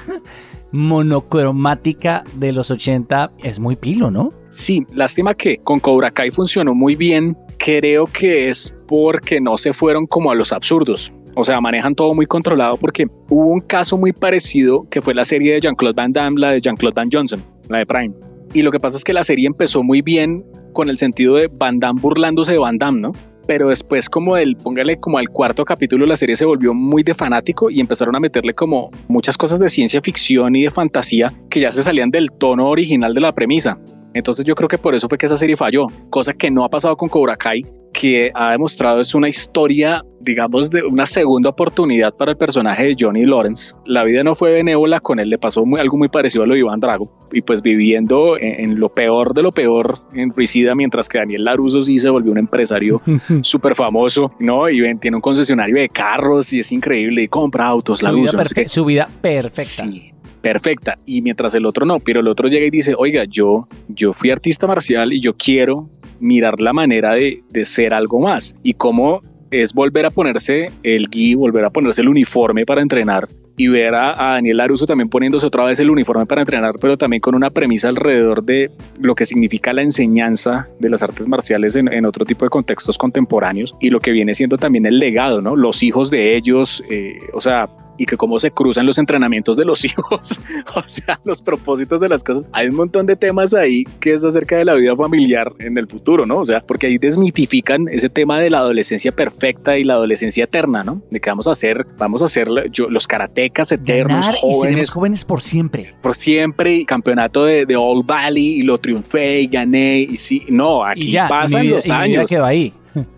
monocromática 0.72 2.24
de 2.34 2.52
los 2.52 2.70
80. 2.70 3.32
Es 3.38 3.58
muy 3.60 3.76
pilo, 3.76 4.10
¿no? 4.10 4.30
Sí, 4.50 4.84
lástima 4.94 5.34
que 5.34 5.58
con 5.58 5.80
Cobra 5.80 6.10
Kai 6.10 6.30
funcionó 6.30 6.74
muy 6.74 6.96
bien. 6.96 7.36
Creo 7.58 8.06
que 8.06 8.48
es 8.48 8.76
porque 8.88 9.40
no 9.40 9.58
se 9.58 9.72
fueron 9.72 10.06
como 10.06 10.30
a 10.30 10.34
los 10.34 10.52
absurdos. 10.52 11.12
O 11.36 11.44
sea, 11.44 11.60
manejan 11.60 11.94
todo 11.94 12.12
muy 12.14 12.26
controlado 12.26 12.76
porque 12.76 13.06
hubo 13.28 13.46
un 13.46 13.60
caso 13.60 13.96
muy 13.96 14.12
parecido 14.12 14.88
que 14.90 15.00
fue 15.00 15.14
la 15.14 15.24
serie 15.24 15.54
de 15.54 15.60
Jean-Claude 15.60 15.94
Van 15.94 16.12
Damme, 16.12 16.40
la 16.40 16.52
de 16.52 16.60
Jean-Claude 16.60 16.94
Van 16.94 17.08
Johnson, 17.10 17.42
la 17.68 17.78
de 17.78 17.86
Prime 17.86 18.14
y 18.52 18.62
lo 18.62 18.72
que 18.72 18.80
pasa 18.80 18.96
es 18.96 19.04
que 19.04 19.12
la 19.12 19.22
serie 19.22 19.46
empezó 19.46 19.82
muy 19.82 20.02
bien 20.02 20.44
con 20.72 20.88
el 20.88 20.98
sentido 20.98 21.36
de 21.36 21.48
Van 21.48 21.78
Damme 21.78 22.00
burlándose 22.00 22.52
de 22.52 22.58
Van 22.58 22.78
Damme, 22.78 23.00
¿no? 23.00 23.12
Pero 23.50 23.70
después 23.70 24.08
como 24.08 24.36
el, 24.36 24.54
póngale 24.54 25.00
como 25.00 25.18
al 25.18 25.28
cuarto 25.28 25.64
capítulo, 25.64 26.06
la 26.06 26.14
serie 26.14 26.36
se 26.36 26.46
volvió 26.46 26.72
muy 26.72 27.02
de 27.02 27.14
fanático 27.14 27.68
y 27.68 27.80
empezaron 27.80 28.14
a 28.14 28.20
meterle 28.20 28.54
como 28.54 28.90
muchas 29.08 29.36
cosas 29.36 29.58
de 29.58 29.68
ciencia 29.68 30.00
ficción 30.00 30.54
y 30.54 30.62
de 30.62 30.70
fantasía 30.70 31.32
que 31.50 31.58
ya 31.58 31.72
se 31.72 31.82
salían 31.82 32.10
del 32.10 32.30
tono 32.30 32.68
original 32.68 33.12
de 33.12 33.20
la 33.20 33.32
premisa. 33.32 33.76
Entonces 34.14 34.44
yo 34.44 34.54
creo 34.54 34.68
que 34.68 34.78
por 34.78 34.94
eso 34.94 35.08
fue 35.08 35.18
que 35.18 35.26
esa 35.26 35.36
serie 35.36 35.56
falló, 35.56 35.86
cosa 36.10 36.32
que 36.32 36.50
no 36.50 36.64
ha 36.64 36.68
pasado 36.68 36.96
con 36.96 37.08
Cobra 37.08 37.36
Kai, 37.36 37.62
que 37.92 38.30
ha 38.34 38.52
demostrado 38.52 39.00
es 39.00 39.14
una 39.14 39.28
historia, 39.28 40.02
digamos, 40.20 40.70
de 40.70 40.82
una 40.82 41.06
segunda 41.06 41.50
oportunidad 41.50 42.14
para 42.14 42.32
el 42.32 42.36
personaje 42.36 42.84
de 42.84 42.96
Johnny 42.98 43.24
Lawrence. 43.24 43.74
La 43.84 44.04
vida 44.04 44.22
no 44.22 44.34
fue 44.34 44.52
benévola, 44.52 45.00
con 45.00 45.18
él 45.18 45.28
le 45.28 45.38
pasó 45.38 45.64
algo 45.78 45.96
muy 45.96 46.08
parecido 46.08 46.44
a 46.44 46.46
lo 46.46 46.54
de 46.54 46.60
Iván 46.60 46.80
Drago, 46.80 47.12
y 47.32 47.42
pues 47.42 47.62
viviendo 47.62 48.36
en, 48.38 48.78
lo 48.78 48.88
peor 48.88 49.34
de 49.34 49.42
lo 49.42 49.50
peor 49.50 49.98
en 50.14 50.30
Prisida, 50.32 50.74
mientras 50.74 51.08
que 51.08 51.18
Daniel 51.18 51.44
Laruso 51.44 51.82
sí 51.82 51.98
se 51.98 52.10
volvió 52.10 52.32
un 52.32 52.38
empresario 52.38 53.02
súper 53.42 53.74
famoso, 53.74 54.32
¿no? 54.38 54.68
Y 54.68 54.80
ven, 54.80 54.98
tiene 54.98 55.16
un 55.16 55.22
concesionario 55.22 55.76
de 55.76 55.88
carros 55.88 56.52
y 56.52 56.60
es 56.60 56.72
increíble, 56.72 57.22
y 57.22 57.28
compra 57.28 57.66
autos, 57.66 57.98
su, 57.98 58.12
vida, 58.12 58.44
su 58.66 58.84
vida 58.84 59.06
perfecta. 59.20 59.82
Sí 59.82 60.12
perfecta 60.40 60.98
y 61.06 61.22
mientras 61.22 61.54
el 61.54 61.66
otro 61.66 61.86
no, 61.86 61.98
pero 61.98 62.20
el 62.20 62.28
otro 62.28 62.48
llega 62.48 62.66
y 62.66 62.70
dice, 62.70 62.94
oiga, 62.96 63.24
yo, 63.24 63.68
yo 63.88 64.12
fui 64.12 64.30
artista 64.30 64.66
marcial 64.66 65.12
y 65.12 65.20
yo 65.20 65.34
quiero 65.36 65.88
mirar 66.18 66.60
la 66.60 66.72
manera 66.72 67.12
de, 67.14 67.42
de 67.50 67.64
ser 67.64 67.94
algo 67.94 68.20
más 68.20 68.56
y 68.62 68.74
cómo 68.74 69.20
es 69.50 69.74
volver 69.74 70.06
a 70.06 70.10
ponerse 70.10 70.66
el 70.82 71.08
gui, 71.08 71.34
volver 71.34 71.64
a 71.64 71.70
ponerse 71.70 72.02
el 72.02 72.08
uniforme 72.08 72.64
para 72.64 72.82
entrenar 72.82 73.26
y 73.56 73.68
ver 73.68 73.94
a, 73.94 74.14
Daniel 74.14 74.56
Laruso 74.56 74.86
también 74.86 75.10
poniéndose 75.10 75.46
otra 75.46 75.66
vez 75.66 75.78
el 75.80 75.90
uniforme 75.90 76.24
para 76.24 76.40
entrenar, 76.40 76.76
pero 76.80 76.96
también 76.96 77.20
con 77.20 77.34
una 77.34 77.50
premisa 77.50 77.88
alrededor 77.88 78.42
de 78.42 78.70
lo 78.98 79.14
que 79.14 79.26
significa 79.26 79.72
la 79.72 79.82
enseñanza 79.82 80.68
de 80.78 80.88
las 80.88 81.02
artes 81.02 81.28
marciales 81.28 81.76
en, 81.76 81.92
en 81.92 82.06
otro 82.06 82.24
tipo 82.24 82.46
de 82.46 82.48
contextos 82.48 82.96
contemporáneos 82.96 83.74
y 83.78 83.90
lo 83.90 84.00
que 84.00 84.12
viene 84.12 84.34
siendo 84.34 84.56
también 84.56 84.86
el 84.86 84.98
legado, 84.98 85.42
¿no? 85.42 85.56
Los 85.56 85.82
hijos 85.82 86.10
de 86.10 86.36
ellos, 86.36 86.82
eh, 86.88 87.18
o 87.34 87.40
sea, 87.40 87.68
y 88.00 88.06
que 88.06 88.16
cómo 88.16 88.38
se 88.38 88.50
cruzan 88.50 88.86
los 88.86 88.96
entrenamientos 88.96 89.58
de 89.58 89.66
los 89.66 89.84
hijos, 89.84 90.40
o 90.74 90.82
sea, 90.86 91.20
los 91.26 91.42
propósitos 91.42 92.00
de 92.00 92.08
las 92.08 92.24
cosas. 92.24 92.46
Hay 92.52 92.68
un 92.68 92.76
montón 92.76 93.04
de 93.04 93.14
temas 93.14 93.52
ahí 93.52 93.84
que 94.00 94.14
es 94.14 94.24
acerca 94.24 94.56
de 94.56 94.64
la 94.64 94.74
vida 94.74 94.96
familiar 94.96 95.52
en 95.58 95.76
el 95.76 95.86
futuro, 95.86 96.24
¿no? 96.24 96.38
O 96.38 96.44
sea, 96.46 96.60
porque 96.60 96.86
ahí 96.86 96.96
desmitifican 96.96 97.88
ese 97.88 98.08
tema 98.08 98.40
de 98.40 98.48
la 98.48 98.60
adolescencia 98.60 99.12
perfecta 99.12 99.76
y 99.76 99.84
la 99.84 99.94
adolescencia 99.94 100.44
eterna, 100.44 100.82
¿no? 100.82 101.02
De 101.10 101.20
que 101.20 101.28
vamos 101.28 101.46
a 101.46 101.50
hacer, 101.50 101.86
vamos 101.98 102.22
a 102.22 102.24
hacer 102.24 102.48
los 102.48 103.06
karatecas 103.06 103.70
eternos, 103.70 104.26
jóvenes. 104.40 104.90
jóvenes 104.90 105.26
por 105.26 105.42
siempre. 105.42 105.94
Por 106.00 106.14
siempre, 106.14 106.86
campeonato 106.86 107.44
de, 107.44 107.66
de 107.66 107.76
All 107.76 108.02
Valley 108.02 108.60
y 108.60 108.62
lo 108.62 108.78
triunfé 108.78 109.42
y 109.42 109.46
gané 109.46 110.00
y 110.00 110.16
sí, 110.16 110.46
no, 110.48 110.86
aquí 110.86 111.14
pasan 111.28 111.68
los 111.68 111.90
años. 111.90 112.30
quedó 112.30 112.46
ahí. 112.46 112.72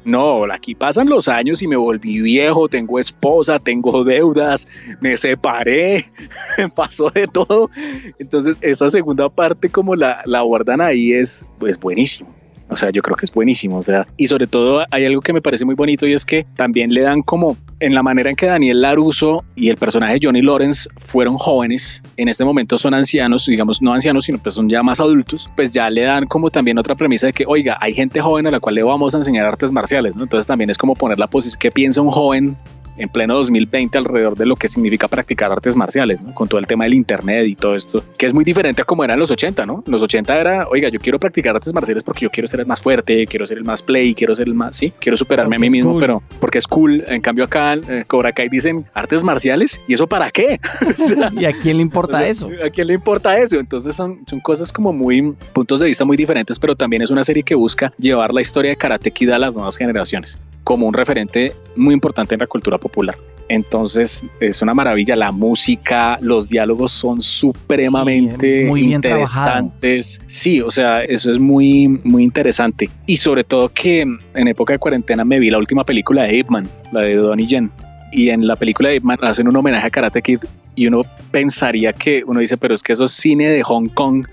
No, 0.05 0.45
aquí 0.53 0.75
pasan 0.75 1.09
los 1.09 1.29
años 1.29 1.63
y 1.63 1.69
me 1.69 1.77
volví 1.77 2.21
viejo, 2.21 2.69
tengo 2.69 2.99
esposa, 2.99 3.59
tengo 3.59 4.05
deudas, 4.05 4.69
me 5.01 5.17
separé, 5.17 6.05
pasó 6.77 7.11
de 7.11 7.27
todo. 7.27 7.71
Entonces 8.19 8.59
esa 8.63 8.89
segunda 8.91 9.29
parte 9.29 9.69
como 9.69 9.97
la, 9.97 10.23
la 10.27 10.43
guardan 10.43 10.81
ahí 10.81 11.13
es 11.13 11.47
pues 11.59 11.79
buenísimo. 11.79 12.42
O 12.73 12.77
sea, 12.77 12.91
yo 12.91 13.03
creo 13.03 13.17
que 13.17 13.27
es 13.27 13.33
buenísimo. 13.33 13.79
O 13.79 13.83
sea, 13.83 14.07
y 14.17 14.27
sobre 14.27 14.47
todo 14.47 14.85
hay 14.91 15.05
algo 15.05 15.21
que 15.21 15.33
me 15.33 15.43
parece 15.43 15.65
muy 15.65 15.75
bonito 15.75 16.07
y 16.07 16.15
es 16.15 16.25
que 16.25 16.47
también 16.57 16.93
le 16.93 17.03
dan 17.03 17.23
como 17.23 17.57
en 17.81 17.95
la 17.95 18.03
manera 18.03 18.31
en 18.31 18.37
que 18.37 18.47
Daniel 18.47 18.81
Laruso 18.81 19.45
y 19.55 19.69
el 19.69 19.77
personaje 19.77 20.19
Johnny 20.23 20.43
Lawrence 20.43 20.89
fueron 21.01 21.37
jóvenes, 21.37 22.03
en 22.17 22.29
este 22.29 22.45
momento 22.45 22.79
son 22.79 22.95
ancianos, 22.95 23.47
digamos 23.47 23.83
no 23.83 23.93
ancianos, 23.93 24.25
sino 24.25 24.39
pues 24.39 24.55
son 24.55 24.69
ya 24.69 24.83
más 24.83 25.01
adultos, 25.01 25.51
pues 25.57 25.73
ya 25.73 25.91
le 25.91 26.03
dan 26.03 26.27
como 26.27 26.51
también 26.51 26.79
otra 26.79 26.95
premisa 26.95 27.27
de 27.27 27.33
que, 27.33 27.45
oiga, 27.47 27.77
hay 27.81 27.93
gente 27.93 28.21
joven 28.21 28.47
a 28.47 28.51
la 28.51 28.61
cual 28.61 28.77
le 28.77 28.83
vamos 28.83 29.15
a 29.15 29.19
enseñar 29.19 29.47
artes 29.47 29.73
marciales. 29.73 30.15
Entonces 30.15 30.47
también 30.47 30.71
es 30.71 30.79
como 30.79 30.95
poner 30.95 31.19
la 31.19 31.27
posición 31.27 31.59
que 31.59 31.71
piensa 31.71 32.01
un 32.01 32.11
joven 32.11 32.57
en 32.97 33.09
pleno 33.09 33.35
2020 33.35 33.99
alrededor 33.99 34.37
de 34.37 34.47
lo 34.47 34.57
que 34.57 34.69
significa 34.69 35.09
practicar 35.09 35.53
artes 35.53 35.77
marciales, 35.77 36.21
¿no? 36.21 36.35
con 36.35 36.49
todo 36.49 36.59
el 36.59 36.67
tema 36.67 36.85
del 36.85 36.95
internet 36.95 37.47
y 37.47 37.55
todo 37.55 37.75
esto, 37.75 38.03
que 38.17 38.27
es 38.27 38.35
muy 38.35 38.45
diferente 38.45 38.83
a 38.83 38.85
como 38.85 39.05
era 39.05 39.15
en 39.15 39.21
los 39.21 39.31
80, 39.31 39.67
¿no? 39.67 39.83
En 39.87 39.93
los 39.93 40.03
80 40.03 40.41
era, 40.41 40.69
oiga, 40.69 40.89
yo 40.89 40.99
quiero 40.99 41.19
practicar 41.19 41.55
artes 41.55 41.73
marciales 41.73 42.03
porque 42.03 42.23
yo 42.23 42.31
quiero 42.31 42.47
ser 42.47 42.61
el 42.61 42.67
más 42.67 42.83
fuerte, 42.83 43.27
quiero 43.27 43.47
ser 43.47 43.59
el 43.59 43.65
más 43.65 43.83
play, 43.83 44.15
quiero 44.15 44.35
ser 44.35 44.49
el 44.49 44.55
más, 44.55 44.77
sí, 44.77 44.93
quiero 44.99 45.17
superarme 45.17 45.57
a 45.57 45.59
mí 45.59 45.71
mismo, 45.71 45.99
pero 45.99 46.23
porque 46.41 46.59
es 46.59 46.67
cool. 46.67 47.05
En 47.07 47.21
cambio 47.21 47.45
acá, 47.45 47.75
eh, 47.75 48.05
Cobra 48.07 48.33
Kai 48.33 48.49
dicen 48.49 48.85
artes 48.95 49.23
marciales 49.23 49.81
y 49.87 49.95
eso 49.95 50.07
para 50.07 50.31
qué? 50.31 50.61
¿Y 51.39 51.45
a 51.45 51.53
quién 51.53 51.77
le 51.77 51.83
importa 51.83 52.27
eso? 52.27 52.51
¿A 52.65 52.71
quién 52.71 52.89
le 52.89 52.95
importa 52.95 53.37
eso? 53.39 53.59
Entonces 53.59 53.97
son, 53.97 54.21
son 54.27 54.41
cosas 54.41 54.73
como 54.73 54.93
muy, 54.93 55.35
puntos 55.53 55.81
de 55.81 55.87
vista 55.87 56.05
muy 56.05 56.17
diferentes, 56.17 56.59
pero 56.59 56.75
también 56.75 57.03
es 57.03 57.11
una 57.11 57.25
serie 57.25 57.43
que 57.43 57.55
busca 57.55 57.93
llevar 57.99 58.33
la 58.33 58.41
historia 58.41 58.71
de 58.71 58.77
Karate 58.77 59.11
Kid 59.11 59.31
a 59.31 59.39
las 59.39 59.55
nuevas 59.55 59.77
generaciones 59.77 60.39
como 60.65 60.87
un 60.87 60.95
referente 60.95 61.53
muy 61.75 61.95
importante 61.95 62.35
en 62.35 62.41
la 62.41 62.47
cultura 62.47 62.79
popular. 62.83 63.17
Entonces 63.49 64.25
es 64.41 64.63
una 64.63 64.73
maravilla, 64.73 65.15
la 65.15 65.31
música, 65.31 66.17
los 66.23 66.49
diálogos 66.49 66.91
son 66.91 67.21
supremamente 67.21 68.67
interesantes. 68.67 70.23
Sí, 70.27 70.63
o 70.63 70.71
sea, 70.71 71.05
eso 71.05 71.31
es 71.31 71.39
muy, 71.39 71.87
muy 72.03 72.23
interesante. 72.23 72.89
Y 73.07 73.17
sobre 73.17 73.45
todo 73.45 73.69
que 73.69 74.01
en 74.01 74.49
época 74.49 74.73
de 74.73 74.79
cuarentena 74.79 75.23
me 75.25 75.39
vi 75.39 75.51
la 75.51 75.59
última 75.59 75.85
película 75.85 76.23
de 76.23 76.41
Ape 76.41 76.51
Man, 76.51 76.67
la 76.93 77.03
de 77.03 77.15
Donnie 77.17 77.47
Yen. 77.47 77.71
Y 78.11 78.31
en 78.31 78.47
la 78.47 78.57
película 78.57 78.89
de 78.89 78.97
Ape 78.97 79.07
Man 79.07 79.19
hacen 79.21 79.47
un 79.49 79.57
homenaje 79.57 79.87
a 79.87 79.91
Karate 79.91 80.23
Kid 80.23 80.41
y 80.75 80.87
uno 80.87 81.03
pensaría 81.31 81.93
que 81.93 82.23
uno 82.27 82.41
dice, 82.41 82.57
pero 82.57 82.75
es 82.75 82.83
que 82.83 82.95
eso 82.95 83.05
es 83.05 83.13
cine 83.13 83.51
de 83.51 83.63
Hong 83.63 83.89
Kong. 83.89 84.27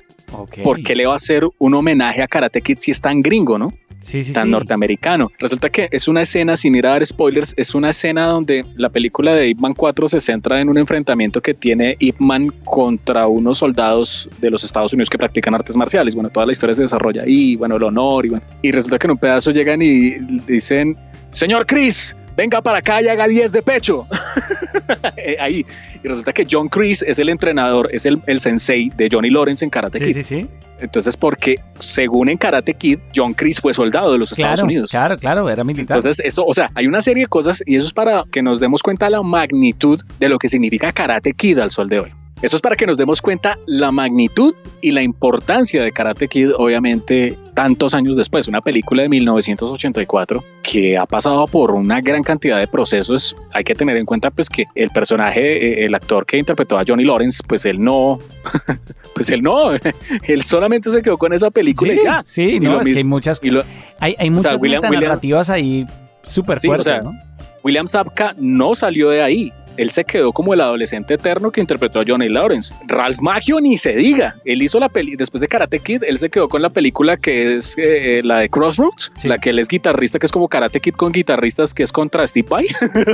¿Por 0.64 0.82
qué 0.84 0.96
le 0.96 1.08
va 1.08 1.14
a 1.14 1.16
hacer 1.16 1.44
un 1.58 1.74
homenaje 1.74 2.22
a 2.22 2.28
Karate 2.28 2.62
Kid 2.62 2.78
si 2.80 2.92
es 2.92 3.02
tan 3.02 3.22
gringo, 3.22 3.58
no? 3.58 3.74
Tan 4.34 4.52
norteamericano. 4.52 5.32
Resulta 5.40 5.70
que 5.70 5.90
es 5.92 6.08
una 6.08 6.22
escena, 6.22 6.56
sin 6.56 6.76
ir 6.76 6.88
a 6.88 6.92
dar 6.92 7.06
spoilers, 7.06 7.54
es 7.58 7.76
una 7.76 7.90
escena 7.90 8.28
donde 8.28 8.66
la 8.76 8.90
película 8.90 9.34
de 9.34 9.48
Ip 9.48 9.60
Man 9.60 9.74
4 9.74 10.08
se 10.08 10.20
centra 10.20 10.62
en 10.62 10.70
un 10.70 10.78
enfrentamiento 10.78 11.42
que 11.42 11.54
tiene 11.54 11.96
Ip 12.00 12.20
Man 12.20 12.50
contra 12.66 13.28
unos 13.28 13.60
soldados 13.60 14.30
de 14.40 14.50
los 14.50 14.64
Estados 14.64 14.94
Unidos 14.94 15.10
que 15.10 15.18
practican 15.18 15.54
artes 15.54 15.76
marciales. 15.76 16.16
Bueno, 16.16 16.30
toda 16.30 16.46
la 16.46 16.52
historia 16.52 16.74
se 16.74 16.84
desarrolla 16.84 17.24
ahí, 17.24 17.56
bueno, 17.56 17.76
el 17.76 17.84
honor 17.84 18.26
y 18.26 18.30
bueno. 18.30 18.44
Y 18.62 18.72
resulta 18.72 18.98
que 18.98 19.08
en 19.08 19.12
un 19.12 19.18
pedazo 19.18 19.52
llegan 19.52 19.82
y 19.82 20.12
dicen, 20.48 20.98
señor 21.32 21.66
Chris, 21.66 22.16
venga 22.40 22.62
para 22.62 22.78
acá 22.78 23.02
y 23.02 23.08
haga 23.10 23.28
10 23.28 23.52
de 23.52 23.62
pecho. 23.62 24.08
Ahí. 25.42 25.66
Y 26.02 26.08
resulta 26.08 26.32
que 26.32 26.48
John 26.50 26.70
Chris 26.70 27.04
es 27.06 27.20
el 27.20 27.28
entrenador, 27.28 27.90
es 27.92 28.06
el, 28.06 28.22
el 28.28 28.40
sensei 28.40 28.90
de 28.96 29.10
Johnny 29.12 29.30
Lawrence 29.30 29.66
en 29.66 29.70
Karate 29.70 30.00
Kid. 30.00 30.14
Sí, 30.14 30.24
sí, 30.24 30.24
sí. 30.24 30.48
Entonces, 30.80 31.18
porque 31.18 31.60
según 31.80 32.30
en 32.30 32.38
Karate 32.38 32.74
Kid, 32.76 33.00
John 33.14 33.34
Chris 33.34 33.60
fue 33.60 33.74
soldado 33.74 34.14
de 34.14 34.20
los 34.20 34.32
Estados 34.32 34.64
Unidos. 34.64 34.90
Claro, 34.90 35.18
claro, 35.18 35.50
era 35.50 35.66
militar. 35.66 35.98
Entonces, 35.98 36.26
eso, 36.26 36.46
o 36.46 36.54
sea, 36.54 36.70
hay 36.76 36.88
una 36.88 37.02
serie 37.02 37.24
de 37.24 37.28
cosas 37.28 37.62
y 37.66 37.76
eso 37.76 37.88
es 37.88 37.94
para 37.94 38.24
que 38.32 38.42
nos 38.42 38.62
demos 38.62 38.82
cuenta 38.82 39.08
de 39.08 39.12
la 39.12 39.22
magnitud 39.22 40.02
de 40.18 40.30
lo 40.30 40.40
que 40.40 40.48
significa 40.48 40.94
Karate 40.94 41.34
Kid 41.34 41.60
al 41.60 41.72
sol 41.72 41.90
de 41.90 42.00
hoy. 42.00 42.14
Eso 42.42 42.56
es 42.56 42.62
para 42.62 42.78
que 42.78 42.86
nos 42.86 42.98
demos 42.98 43.22
cuenta 43.22 43.58
la 43.66 43.92
magnitud 43.92 44.56
y 44.82 44.92
la 44.92 45.02
importancia 45.02 45.84
de 45.84 45.92
Karate 45.92 46.30
Kid, 46.30 46.52
obviamente, 46.58 47.38
tantos 47.54 47.94
años 47.94 48.16
después. 48.16 48.48
Una 48.48 48.62
película 48.62 49.04
de 49.04 49.10
1984 49.10 50.42
que 50.64 50.98
ha 50.98 51.06
pasado 51.06 51.48
por 51.48 51.72
una 51.72 52.00
gran 52.00 52.24
cantidad 52.24 52.58
de 52.58 52.68
procesos. 52.68 53.36
Hay 53.52 53.66
que 53.66 53.76
tener 53.76 53.98
en 53.98 54.06
cuenta, 54.06 54.32
pues, 54.32 54.50
que 54.50 54.64
el 54.76 54.90
personaje, 54.92 55.82
eh, 55.82 55.86
el 55.86 55.94
actor 55.94 56.26
que 56.26 56.38
interpretó 56.38 56.78
a 56.78 56.84
Johnny 56.88 57.04
Lawrence, 57.04 57.44
pues 57.46 57.66
él 57.66 57.84
no, 57.84 58.20
pues 59.16 59.30
él 59.30 59.42
no, 59.42 59.72
él 60.28 60.44
solamente 60.44 60.90
se 60.92 61.02
quedó 61.02 61.18
con 61.18 61.34
esa 61.34 61.52
película 61.52 61.94
y 61.94 62.02
ya. 62.02 62.24
Sí, 62.26 62.62
no, 62.62 62.80
es 62.80 62.88
que 62.88 62.98
hay 62.98 63.04
muchas, 63.04 63.42
hay, 64.00 64.16
hay 64.18 64.30
muchas 64.30 64.62
narrativas 64.62 65.50
ahí 65.50 65.86
súper 66.24 66.62
fuertes, 66.62 67.02
William 67.64 67.88
Zabka 67.88 68.36
no 68.38 68.74
salió 68.76 69.10
de 69.10 69.22
ahí 69.22 69.52
él 69.80 69.92
se 69.92 70.04
quedó 70.04 70.34
como 70.34 70.54
el 70.54 70.60
adolescente 70.60 71.14
eterno 71.14 71.52
que 71.52 71.62
interpretó 71.62 72.02
a 72.02 72.04
Johnny 72.06 72.28
Lawrence. 72.28 72.74
Ralph 72.88 73.20
Macchio 73.22 73.62
ni 73.62 73.78
se 73.78 73.94
diga. 73.94 74.36
Él 74.44 74.62
hizo 74.62 74.78
la 74.78 74.90
peli 74.90 75.16
después 75.16 75.40
de 75.40 75.48
Karate 75.48 75.80
Kid, 75.80 76.04
él 76.04 76.18
se 76.18 76.30
quedó 76.30 76.50
con 76.50 76.62
la 76.62 76.70
película 76.70 77.16
que 77.16 77.56
es 77.56 77.76
eh, 77.78 78.20
la 78.24 78.40
de 78.40 78.50
Crossroads, 78.50 79.14
la 79.24 79.38
que 79.38 79.52
él 79.52 79.60
es 79.60 79.70
guitarrista, 79.70 80.20
que 80.20 80.26
es 80.26 80.34
como 80.34 80.50
Karate 80.50 80.82
Kid 80.82 80.96
con 80.96 81.14
guitarristas, 81.14 81.74
que 81.74 81.84
es 81.84 81.94
contra 81.94 82.28
Steve 82.28 82.48
Vai. 82.50 82.68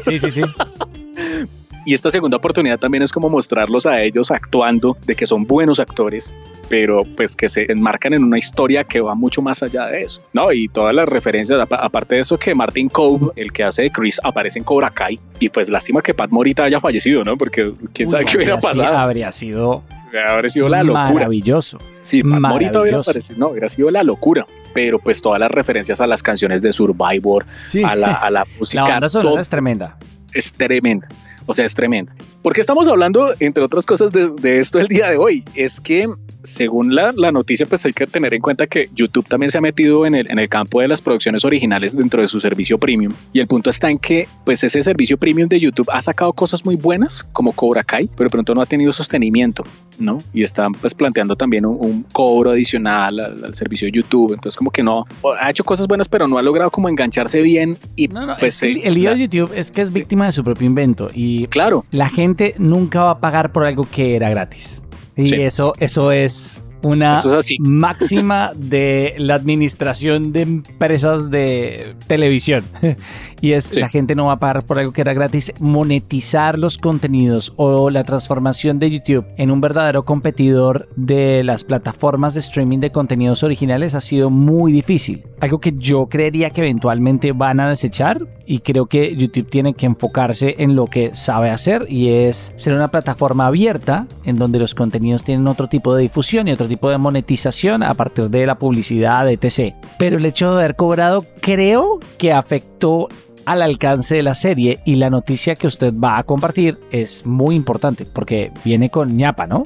Sí, 0.04 0.18
sí, 0.18 0.32
sí. 0.32 0.42
Y 1.86 1.94
esta 1.94 2.10
segunda 2.10 2.38
oportunidad 2.38 2.80
también 2.80 3.04
es 3.04 3.12
como 3.12 3.30
mostrarlos 3.30 3.86
a 3.86 4.02
ellos 4.02 4.32
actuando, 4.32 4.98
de 5.06 5.16
que 5.16 5.28
son 5.28 5.46
buenos 5.46 5.80
actores, 5.80 6.34
pero 6.68 7.02
pues 7.16 7.36
que 7.36 7.48
se 7.48 7.72
enmarcan 7.72 8.14
en 8.14 8.24
una 8.24 8.40
historia 8.40 8.84
que 8.84 9.00
va 9.00 9.14
mucho 9.14 9.42
más 9.42 9.62
allá 9.62 9.86
de 9.86 10.02
eso, 10.02 10.22
¿no? 10.34 10.52
Y 10.52 10.68
todas 10.68 10.96
las 10.96 11.08
referencias, 11.08 11.60
aparte 11.70 12.16
de 12.16 12.22
eso 12.22 12.40
que 12.40 12.56
Martin 12.56 12.90
Cove, 12.90 13.32
el 13.36 13.52
que 13.52 13.64
hace 13.64 13.84
de 13.84 13.92
Chris, 13.92 14.20
aparece 14.24 14.58
en 14.60 14.66
Cobra 14.66 14.90
Kai, 14.90 15.20
y 15.40 15.50
pues 15.50 15.70
lástima 15.70 16.02
que 16.02 16.16
Pat 16.16 16.32
Morita 16.32 16.64
haya 16.64 16.80
fallecido, 16.80 17.24
¿no? 17.24 17.38
Porque 17.38 17.72
quién 17.94 18.10
sabe 18.10 18.26
qué 18.26 18.38
hubiera 18.38 18.60
pasado. 18.60 18.98
habría 18.98 19.32
sido... 19.32 19.84
Habría 20.28 20.50
sido 20.50 20.70
la 20.70 20.82
locura. 20.82 21.14
Maravilloso. 21.14 21.78
Sí, 22.02 22.24
Pat 22.24 22.40
Morita 22.40 22.82
hubiera 22.82 23.00
aparecido, 23.00 23.38
no, 23.38 23.50
hubiera 23.50 23.68
sido 23.68 23.92
la 23.92 24.02
locura 24.02 24.48
pero 24.76 25.00
pues 25.00 25.22
todas 25.22 25.40
las 25.40 25.50
referencias 25.50 26.02
a 26.02 26.06
las 26.06 26.22
canciones 26.22 26.62
de 26.62 26.74
Survivor, 26.74 27.46
a, 27.86 27.96
la, 27.96 28.12
a 28.12 28.30
la 28.30 28.46
música. 28.60 28.84
La 28.86 28.90
banda 28.90 29.10
sonora 29.10 29.42
es 29.42 29.50
tremenda. 29.50 29.98
Es 30.34 30.52
tremenda. 30.52 31.08
O 31.46 31.54
sea, 31.54 31.66
es 31.66 31.76
tremenda. 31.76 32.16
Porque 32.42 32.62
estamos 32.62 32.88
hablando, 32.88 33.34
entre 33.40 33.64
otras 33.64 33.86
cosas, 33.86 34.12
de, 34.12 34.60
esto 34.60 34.80
el 34.80 34.88
día 34.88 35.10
de 35.10 35.18
hoy. 35.18 35.44
Es 35.56 35.80
que, 35.80 36.10
según 36.46 36.96
la, 36.96 37.12
noticia, 37.32 37.66
pues 37.66 37.86
hay 37.86 37.94
que 37.94 38.08
tener 38.08 38.34
en 38.34 38.42
cuenta 38.42 38.68
que 38.68 38.90
YouTube 38.94 39.28
también 39.28 39.50
se 39.50 39.58
ha 39.58 39.62
metido 39.62 40.06
en 40.06 40.16
el, 40.16 40.32
en 40.32 40.40
el 40.40 40.48
campo 40.48 40.82
de 40.82 40.88
las 40.88 41.02
producciones 41.02 41.44
originales 41.44 41.96
dentro 41.96 42.22
de 42.22 42.28
su 42.28 42.40
servicio 42.40 42.78
premium. 42.78 43.14
Y 43.34 43.40
el 43.40 43.48
punto 43.48 43.70
está 43.70 43.90
en 43.90 43.98
que, 43.98 44.28
pues 44.46 44.64
ese 44.64 44.82
servicio 44.82 45.18
premium 45.18 45.50
de 45.50 45.60
YouTube 45.60 45.90
ha 45.92 46.02
sacado 46.02 46.34
cosas 46.34 46.66
muy 46.66 46.76
buenas, 46.76 47.24
como 47.34 47.52
Cobra 47.52 47.84
Kai, 47.84 48.10
pero 48.16 48.30
pronto 48.30 48.54
no 48.54 48.62
ha 48.62 48.66
tenido 48.66 48.94
sostenimiento, 48.94 49.64
¿no? 50.00 50.18
Y 50.34 50.44
están 50.44 50.72
pues 50.74 50.94
planteando 50.94 51.36
también 51.36 51.66
un, 51.66 52.06
cobro 52.12 52.52
adicional 52.52 53.20
al, 53.20 53.56
servicio 53.56 53.88
de 53.88 53.92
YouTube. 53.92 54.34
Entonces, 54.34 54.58
como 54.58 54.72
que 54.72 54.84
no, 54.84 55.06
ha 55.40 55.50
hecho 55.50 55.64
cosas 55.64 55.88
buenas, 55.88 56.08
pero 56.08 56.28
no 56.28 56.38
ha 56.38 56.42
logrado 56.42 56.70
como 56.72 56.90
engancharse 56.90 57.42
bien. 57.42 57.78
Y 57.96 58.08
no, 58.08 58.26
no, 58.26 58.36
pues, 58.38 58.62
el, 58.64 58.78
el 58.84 58.94
de 58.96 59.28
YouTube 59.28 59.52
es 59.56 59.72
que 59.72 59.82
es 59.82 59.94
víctima 59.94 60.26
de 60.26 60.32
su 60.32 60.44
propio 60.44 60.68
invento. 60.68 61.10
Y 61.14 61.48
claro. 61.48 61.86
la 61.92 62.10
gente 62.10 62.56
nunca 62.58 63.04
va 63.04 63.12
a 63.12 63.20
pagar 63.20 63.52
por 63.52 63.66
algo 63.66 63.88
que 63.90 64.16
era 64.16 64.30
gratis. 64.30 64.82
Y 65.16 65.34
eso, 65.42 65.74
eso 65.80 66.12
es 66.12 66.62
una 66.82 67.24
máxima 67.60 68.52
de 68.56 69.16
la 69.18 69.36
administración 69.36 70.32
de 70.32 70.42
empresas 70.42 71.32
de 71.32 71.96
televisión. 72.08 72.64
y 73.46 73.54
es 73.54 73.78
la 73.78 73.90
gente 73.90 74.16
no 74.16 74.26
va 74.26 74.34
a 74.34 74.40
pagar 74.40 74.64
por 74.66 74.80
algo 74.80 74.92
que 74.92 75.02
era 75.02 75.14
gratis. 75.14 75.54
Monetizar 75.60 76.58
los 76.58 76.80
contenidos 76.80 77.54
o 77.58 77.92
la 77.92 78.04
transformación 78.04 78.80
de 78.80 78.90
YouTube 78.90 79.24
en 79.38 79.52
un 79.52 79.62
verdadero 79.62 80.04
competidor 80.04 80.90
de 80.96 81.44
las 81.44 81.64
plataformas 81.64 82.34
de 82.34 82.40
streaming 82.40 82.80
de 82.80 82.92
contenidos 82.92 83.44
originales 83.44 83.94
ha 83.94 84.02
sido 84.02 84.32
muy 84.32 84.72
difícil. 84.72 85.22
Algo 85.42 85.60
que 85.60 85.76
yo 85.78 86.08
creería 86.08 86.50
que 86.50 86.62
eventualmente 86.62 87.34
van 87.34 87.60
a 87.60 87.70
desechar 87.70 88.26
y 88.48 88.60
creo 88.60 88.88
que 88.88 89.16
YouTube 89.16 89.48
tiene 89.48 89.76
que 89.76 89.86
enfocarse 89.86 90.56
en 90.58 90.76
lo 90.76 90.88
que 90.88 91.14
sabe 91.14 91.52
hacer 91.52 91.86
y 91.88 92.10
es 92.10 92.52
ser 92.56 92.74
una 92.74 92.90
plataforma 92.90 93.46
abierta 93.46 94.08
en 94.24 94.38
donde 94.38 94.58
los 94.58 94.74
contenidos 94.74 95.24
tienen 95.24 95.48
otro 95.48 95.68
tipo 95.68 95.94
de 95.94 96.02
difusión 96.02 96.48
y 96.48 96.52
otro 96.52 96.68
tipo 96.68 96.90
de 96.90 96.98
monetización 96.98 97.84
a 97.84 97.94
partir 97.94 98.32
de 98.32 98.48
la 98.48 98.58
publicidad, 98.58 99.30
etc. 99.30 99.76
Pero 100.00 100.18
el 100.18 100.26
hecho 100.26 100.50
de 100.50 100.64
haber 100.64 100.76
cobrado 100.76 101.24
creo 101.42 102.00
que 102.18 102.34
afectó 102.34 103.08
al 103.46 103.62
alcance 103.62 104.16
de 104.16 104.24
la 104.24 104.36
serie 104.36 104.80
y 104.86 104.96
la 104.96 105.10
noticia 105.10 105.56
que 105.56 105.68
usted 105.68 105.94
va 105.94 106.18
a 106.18 106.24
compartir 106.24 106.78
es 106.92 107.26
muy 107.26 107.56
importante 107.56 108.06
porque 108.06 108.52
viene 108.64 108.90
con 108.90 109.16
ñapa, 109.16 109.48
¿no? 109.48 109.64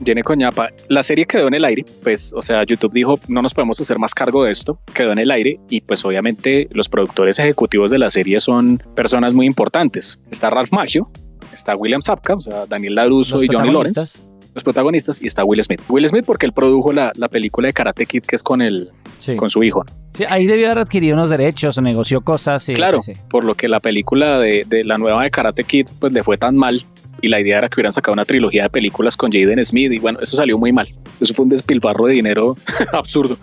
Viene 0.00 0.24
con 0.24 0.38
ñapa. 0.38 0.70
La 0.88 1.02
serie 1.02 1.26
quedó 1.26 1.46
en 1.48 1.54
el 1.54 1.64
aire, 1.64 1.84
pues, 2.02 2.32
o 2.34 2.42
sea, 2.42 2.64
YouTube 2.64 2.92
dijo, 2.92 3.18
no 3.28 3.42
nos 3.42 3.54
podemos 3.54 3.80
hacer 3.80 3.98
más 3.98 4.14
cargo 4.14 4.44
de 4.44 4.50
esto, 4.50 4.80
quedó 4.92 5.12
en 5.12 5.18
el 5.18 5.30
aire 5.30 5.60
y 5.68 5.80
pues 5.80 6.04
obviamente 6.04 6.68
los 6.72 6.88
productores 6.88 7.38
ejecutivos 7.38 7.90
de 7.90 7.98
la 7.98 8.10
serie 8.10 8.40
son 8.40 8.82
personas 8.96 9.32
muy 9.32 9.46
importantes. 9.46 10.18
Está 10.30 10.50
Ralph 10.50 10.72
Macchio, 10.72 11.10
está 11.52 11.76
William 11.76 12.02
Sapka, 12.02 12.34
o 12.34 12.40
sea, 12.40 12.66
Daniel 12.66 12.96
LaRusso 12.96 13.42
y 13.44 13.48
Johnny 13.48 13.70
Lawrence 13.70 14.31
los 14.54 14.64
protagonistas 14.64 15.22
y 15.22 15.26
está 15.26 15.44
Will 15.44 15.62
Smith. 15.62 15.80
Will 15.88 16.06
Smith 16.06 16.24
porque 16.26 16.46
él 16.46 16.52
produjo 16.52 16.92
la, 16.92 17.12
la 17.16 17.28
película 17.28 17.68
de 17.68 17.72
Karate 17.72 18.06
Kid 18.06 18.22
que 18.22 18.36
es 18.36 18.42
con 18.42 18.62
el 18.62 18.90
con 19.36 19.50
su 19.50 19.62
hijo. 19.62 19.84
Sí, 20.12 20.24
ahí 20.28 20.46
debió 20.46 20.66
haber 20.66 20.78
adquirido 20.78 21.14
unos 21.14 21.30
derechos, 21.30 21.80
negoció 21.80 22.20
cosas. 22.22 22.68
Y, 22.68 22.74
claro, 22.74 22.98
por 23.30 23.44
lo 23.44 23.54
que 23.54 23.68
la 23.68 23.80
película 23.80 24.38
de, 24.38 24.64
de, 24.66 24.84
la 24.84 24.98
nueva 24.98 25.22
de 25.22 25.30
Karate 25.30 25.64
Kid 25.64 25.88
pues 25.98 26.12
le 26.12 26.22
fue 26.22 26.36
tan 26.36 26.56
mal 26.56 26.84
y 27.22 27.28
la 27.28 27.40
idea 27.40 27.58
era 27.58 27.68
que 27.68 27.76
hubieran 27.76 27.92
sacado 27.92 28.12
una 28.12 28.24
trilogía 28.24 28.64
de 28.64 28.70
películas 28.70 29.16
con 29.16 29.30
Jaden 29.30 29.64
Smith 29.64 29.92
y 29.92 29.98
bueno, 30.00 30.18
eso 30.20 30.36
salió 30.36 30.58
muy 30.58 30.72
mal. 30.72 30.92
Eso 31.20 31.32
fue 31.34 31.44
un 31.44 31.50
despilfarro 31.50 32.06
de 32.06 32.14
dinero 32.14 32.56
absurdo. 32.92 33.38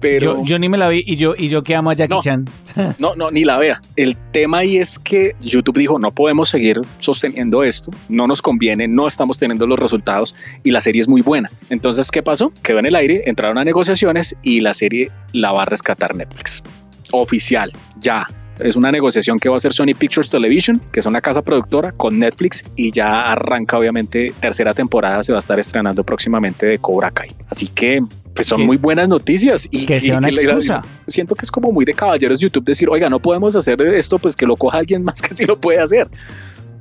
Pero 0.00 0.38
Yo, 0.38 0.44
yo 0.44 0.58
ni 0.58 0.68
me 0.68 0.78
la 0.78 0.88
vi 0.88 1.02
y 1.06 1.16
yo, 1.16 1.34
y 1.36 1.48
yo 1.48 1.62
que 1.62 1.74
amo 1.74 1.90
a 1.90 1.94
Jackie 1.94 2.14
No. 2.14 2.22
Chan. 2.22 2.44
no, 2.98 3.16
no, 3.16 3.30
ni 3.30 3.44
la 3.44 3.58
vea. 3.58 3.80
El 3.96 4.16
tema 4.32 4.58
ahí 4.58 4.76
es 4.76 4.98
que 4.98 5.34
YouTube 5.40 5.78
dijo, 5.78 5.98
no 5.98 6.10
podemos 6.12 6.48
seguir 6.48 6.80
sosteniendo 6.98 7.62
esto, 7.62 7.90
no 8.08 8.26
nos 8.26 8.40
conviene, 8.40 8.86
no 8.86 9.08
estamos 9.08 9.38
teniendo 9.38 9.66
los 9.66 9.78
resultados 9.78 10.36
y 10.62 10.70
la 10.70 10.80
serie 10.80 11.00
es 11.00 11.08
muy 11.08 11.22
buena. 11.22 11.50
Entonces, 11.70 12.10
¿qué 12.10 12.22
pasó? 12.22 12.52
Quedó 12.62 12.78
en 12.78 12.86
el 12.86 12.94
aire, 12.94 13.22
entraron 13.26 13.58
a 13.58 13.64
negociaciones 13.64 14.36
y 14.42 14.60
la 14.60 14.74
serie 14.74 15.10
la 15.32 15.52
va 15.52 15.62
a 15.62 15.66
rescatar 15.66 16.14
Netflix. 16.14 16.62
Oficial, 17.10 17.72
ya. 17.98 18.26
Es 18.60 18.76
una 18.76 18.90
negociación 18.90 19.38
que 19.38 19.48
va 19.48 19.54
a 19.54 19.58
hacer 19.58 19.72
Sony 19.72 19.94
Pictures 19.98 20.30
Television, 20.30 20.80
que 20.92 21.00
es 21.00 21.06
una 21.06 21.20
casa 21.20 21.42
productora, 21.42 21.92
con 21.92 22.18
Netflix 22.18 22.64
y 22.76 22.90
ya 22.90 23.30
arranca 23.32 23.78
obviamente 23.78 24.32
tercera 24.40 24.74
temporada, 24.74 25.22
se 25.22 25.32
va 25.32 25.38
a 25.38 25.40
estar 25.40 25.58
estrenando 25.60 26.02
próximamente 26.04 26.66
de 26.66 26.78
Cobra 26.78 27.10
Kai. 27.10 27.34
Así 27.48 27.68
que 27.68 28.02
pues 28.34 28.46
son 28.48 28.60
Que- 28.60 28.66
muy 28.66 28.76
buenas 28.76 29.08
noticias 29.08 29.66
y 29.70 29.86
que 29.86 30.00
sea 30.00 30.18
una 30.18 30.28
excusa. 30.28 30.80
siento 31.06 31.34
que 31.34 31.44
es 31.44 31.50
como 31.50 31.72
muy 31.72 31.84
de 31.84 31.94
caballeros 31.94 32.38
YouTube 32.40 32.64
decir, 32.64 32.88
oiga, 32.88 33.08
no 33.08 33.18
podemos 33.20 33.54
hacer 33.56 33.80
esto, 33.82 34.18
pues 34.18 34.36
que 34.36 34.46
lo 34.46 34.56
coja 34.56 34.78
alguien 34.78 35.02
más 35.04 35.20
que 35.22 35.34
sí 35.34 35.44
lo 35.46 35.58
puede 35.60 35.80
hacer. 35.80 36.08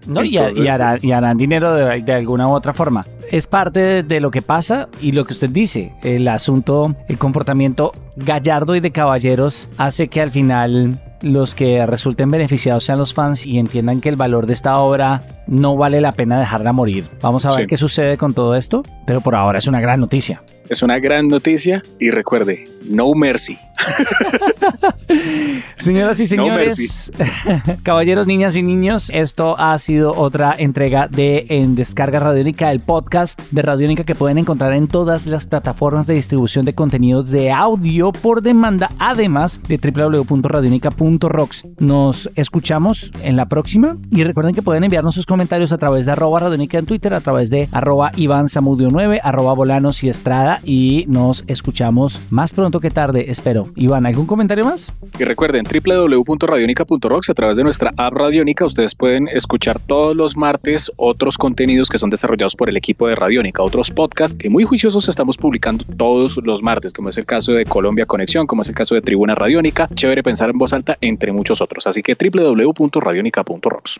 ¿no? 0.07 0.23
Y, 0.23 0.37
harán 0.37 1.37
dinero 1.37 1.73
de, 1.73 2.01
de 2.01 2.13
alguna 2.13 2.47
u 2.47 2.51
otra 2.53 2.73
forma. 2.73 3.03
Es 3.29 3.45
parte 3.45 3.79
de, 3.81 4.03
de 4.03 4.19
lo 4.21 4.31
que 4.31 4.41
pasa 4.41 4.87
y 5.01 5.11
lo 5.11 5.25
que 5.25 5.33
usted 5.33 5.49
dice. 5.49 5.91
El 6.01 6.27
asunto, 6.29 6.95
el 7.09 7.17
comportamiento 7.17 7.91
gallardo 8.15 8.75
y 8.75 8.79
de 8.79 8.91
caballeros 8.91 9.67
hace 9.77 10.07
que 10.07 10.21
al 10.21 10.31
final 10.31 11.01
los 11.21 11.55
que 11.55 11.85
resulten 11.85 12.29
beneficiados 12.31 12.83
sean 12.85 12.99
los 12.99 13.13
fans 13.13 13.45
y 13.45 13.57
entiendan 13.59 14.01
que 14.01 14.09
el 14.09 14.15
valor 14.15 14.45
de 14.45 14.53
esta 14.53 14.77
obra 14.79 15.23
no 15.47 15.75
vale 15.75 16.01
la 16.01 16.11
pena 16.11 16.39
dejarla 16.39 16.73
morir. 16.73 17.05
Vamos 17.21 17.45
a 17.45 17.49
ver 17.49 17.61
Sí. 17.61 17.67
qué 17.67 17.77
sucede 17.77 18.17
con 18.17 18.33
todo 18.33 18.55
esto, 18.55 18.83
pero 19.05 19.21
por 19.21 19.35
ahora 19.35 19.59
es 19.59 19.67
una 19.67 19.79
gran 19.81 19.99
noticia. 19.99 20.41
Es 20.69 20.81
una 20.83 20.99
gran 20.99 21.27
noticia 21.27 21.81
y 21.99 22.09
recuerde, 22.11 22.65
no 22.89 23.13
mercy. 23.13 23.57
Señoras 25.77 26.19
y 26.19 26.23
No 26.23 26.29
señores, 26.29 27.11
caballeros, 27.83 28.27
niñas 28.27 28.55
y 28.55 28.63
niños, 28.63 29.09
esto 29.13 29.55
ha 29.59 29.77
sido 29.79 30.13
otra 30.13 30.55
entrega 30.57 31.07
de 31.07 31.45
En 31.49 31.75
Descarga 31.75 32.19
Radiónica, 32.19 32.71
el 32.71 32.79
podcast 32.79 33.39
de 33.51 33.61
Radiónica 33.61 34.03
que 34.03 34.15
pueden 34.15 34.37
encontrar 34.37 34.73
en 34.73 34.87
todas 34.87 35.27
las 35.27 35.45
plataformas 35.45 36.07
de 36.07 36.15
distribución 36.15 36.65
de 36.65 36.73
contenidos 36.73 37.29
de 37.29 37.51
audio 37.51 38.11
por 38.11 38.41
demanda, 38.41 38.91
además 38.99 39.59
de 39.67 39.77
www.radionica.rocks. 39.77 41.65
Nos 41.79 42.29
escuchamos 42.35 43.11
en 43.21 43.37
la 43.37 43.47
próxima 43.47 43.97
y 44.11 44.23
recuerden 44.23 44.55
que 44.55 44.61
pueden 44.61 44.83
enviarnos 44.83 45.15
sus 45.15 45.25
comentarios 45.25 45.71
a 45.71 45.77
través 45.77 46.05
de 46.05 46.13
arroba 46.13 46.39
Radionica 46.39 46.79
en 46.79 46.85
Twitter, 46.85 47.13
a 47.13 47.21
través 47.21 47.49
de 47.49 47.69
arroba 47.71 48.11
Iván 48.15 48.49
Zamudio 48.49 48.89
9, 48.91 49.21
arroba 49.23 49.53
Bolanos 49.53 50.03
y 50.03 50.09
Estrada 50.09 50.59
y 50.63 51.05
nos 51.07 51.43
escuchamos 51.47 52.21
más 52.29 52.53
pronto 52.53 52.79
que 52.79 52.91
tarde, 52.91 53.29
espero. 53.29 53.66
Iván, 53.75 54.05
¿algún 54.05 54.25
comentario 54.25 54.65
más? 54.65 54.93
Y 55.19 55.23
recuerden, 55.23 55.65
www.radionica.rocks 55.65 57.29
a 57.29 57.33
través 57.33 57.57
de 57.57 57.63
nuestra 57.63 57.93
app 57.97 58.13
Radionica, 58.13 58.65
ustedes 58.65 58.95
pueden 58.95 59.27
escuchar 59.27 59.79
todos 59.79 60.15
los 60.15 60.37
martes 60.37 60.91
otros 60.95 61.37
contenidos 61.37 61.89
que 61.89 61.97
son 61.97 62.09
desarrollados 62.09 62.55
por 62.55 62.69
el 62.69 62.77
equipo 62.77 63.07
de 63.07 63.15
Radionica, 63.15 63.63
otros 63.63 63.91
podcasts 63.91 64.37
que 64.37 64.49
muy 64.49 64.63
juiciosos 64.63 65.09
estamos 65.09 65.37
publicando 65.37 65.85
todos 65.97 66.37
los 66.43 66.63
martes, 66.63 66.93
como 66.93 67.09
es 67.09 67.17
el 67.17 67.25
caso 67.25 67.53
de 67.53 67.65
Colombia 67.65 68.05
Conexión, 68.05 68.47
como 68.47 68.61
es 68.61 68.69
el 68.69 68.75
caso 68.75 68.95
de 68.95 69.01
Tribuna 69.01 69.35
Radiónica, 69.35 69.89
Chévere 69.93 70.23
Pensar 70.23 70.49
en 70.49 70.57
Voz 70.57 70.73
Alta, 70.73 70.97
entre 71.01 71.31
muchos 71.31 71.61
otros. 71.61 71.87
Así 71.87 72.01
que 72.01 72.13
www.radionica.rocks. 72.13 73.99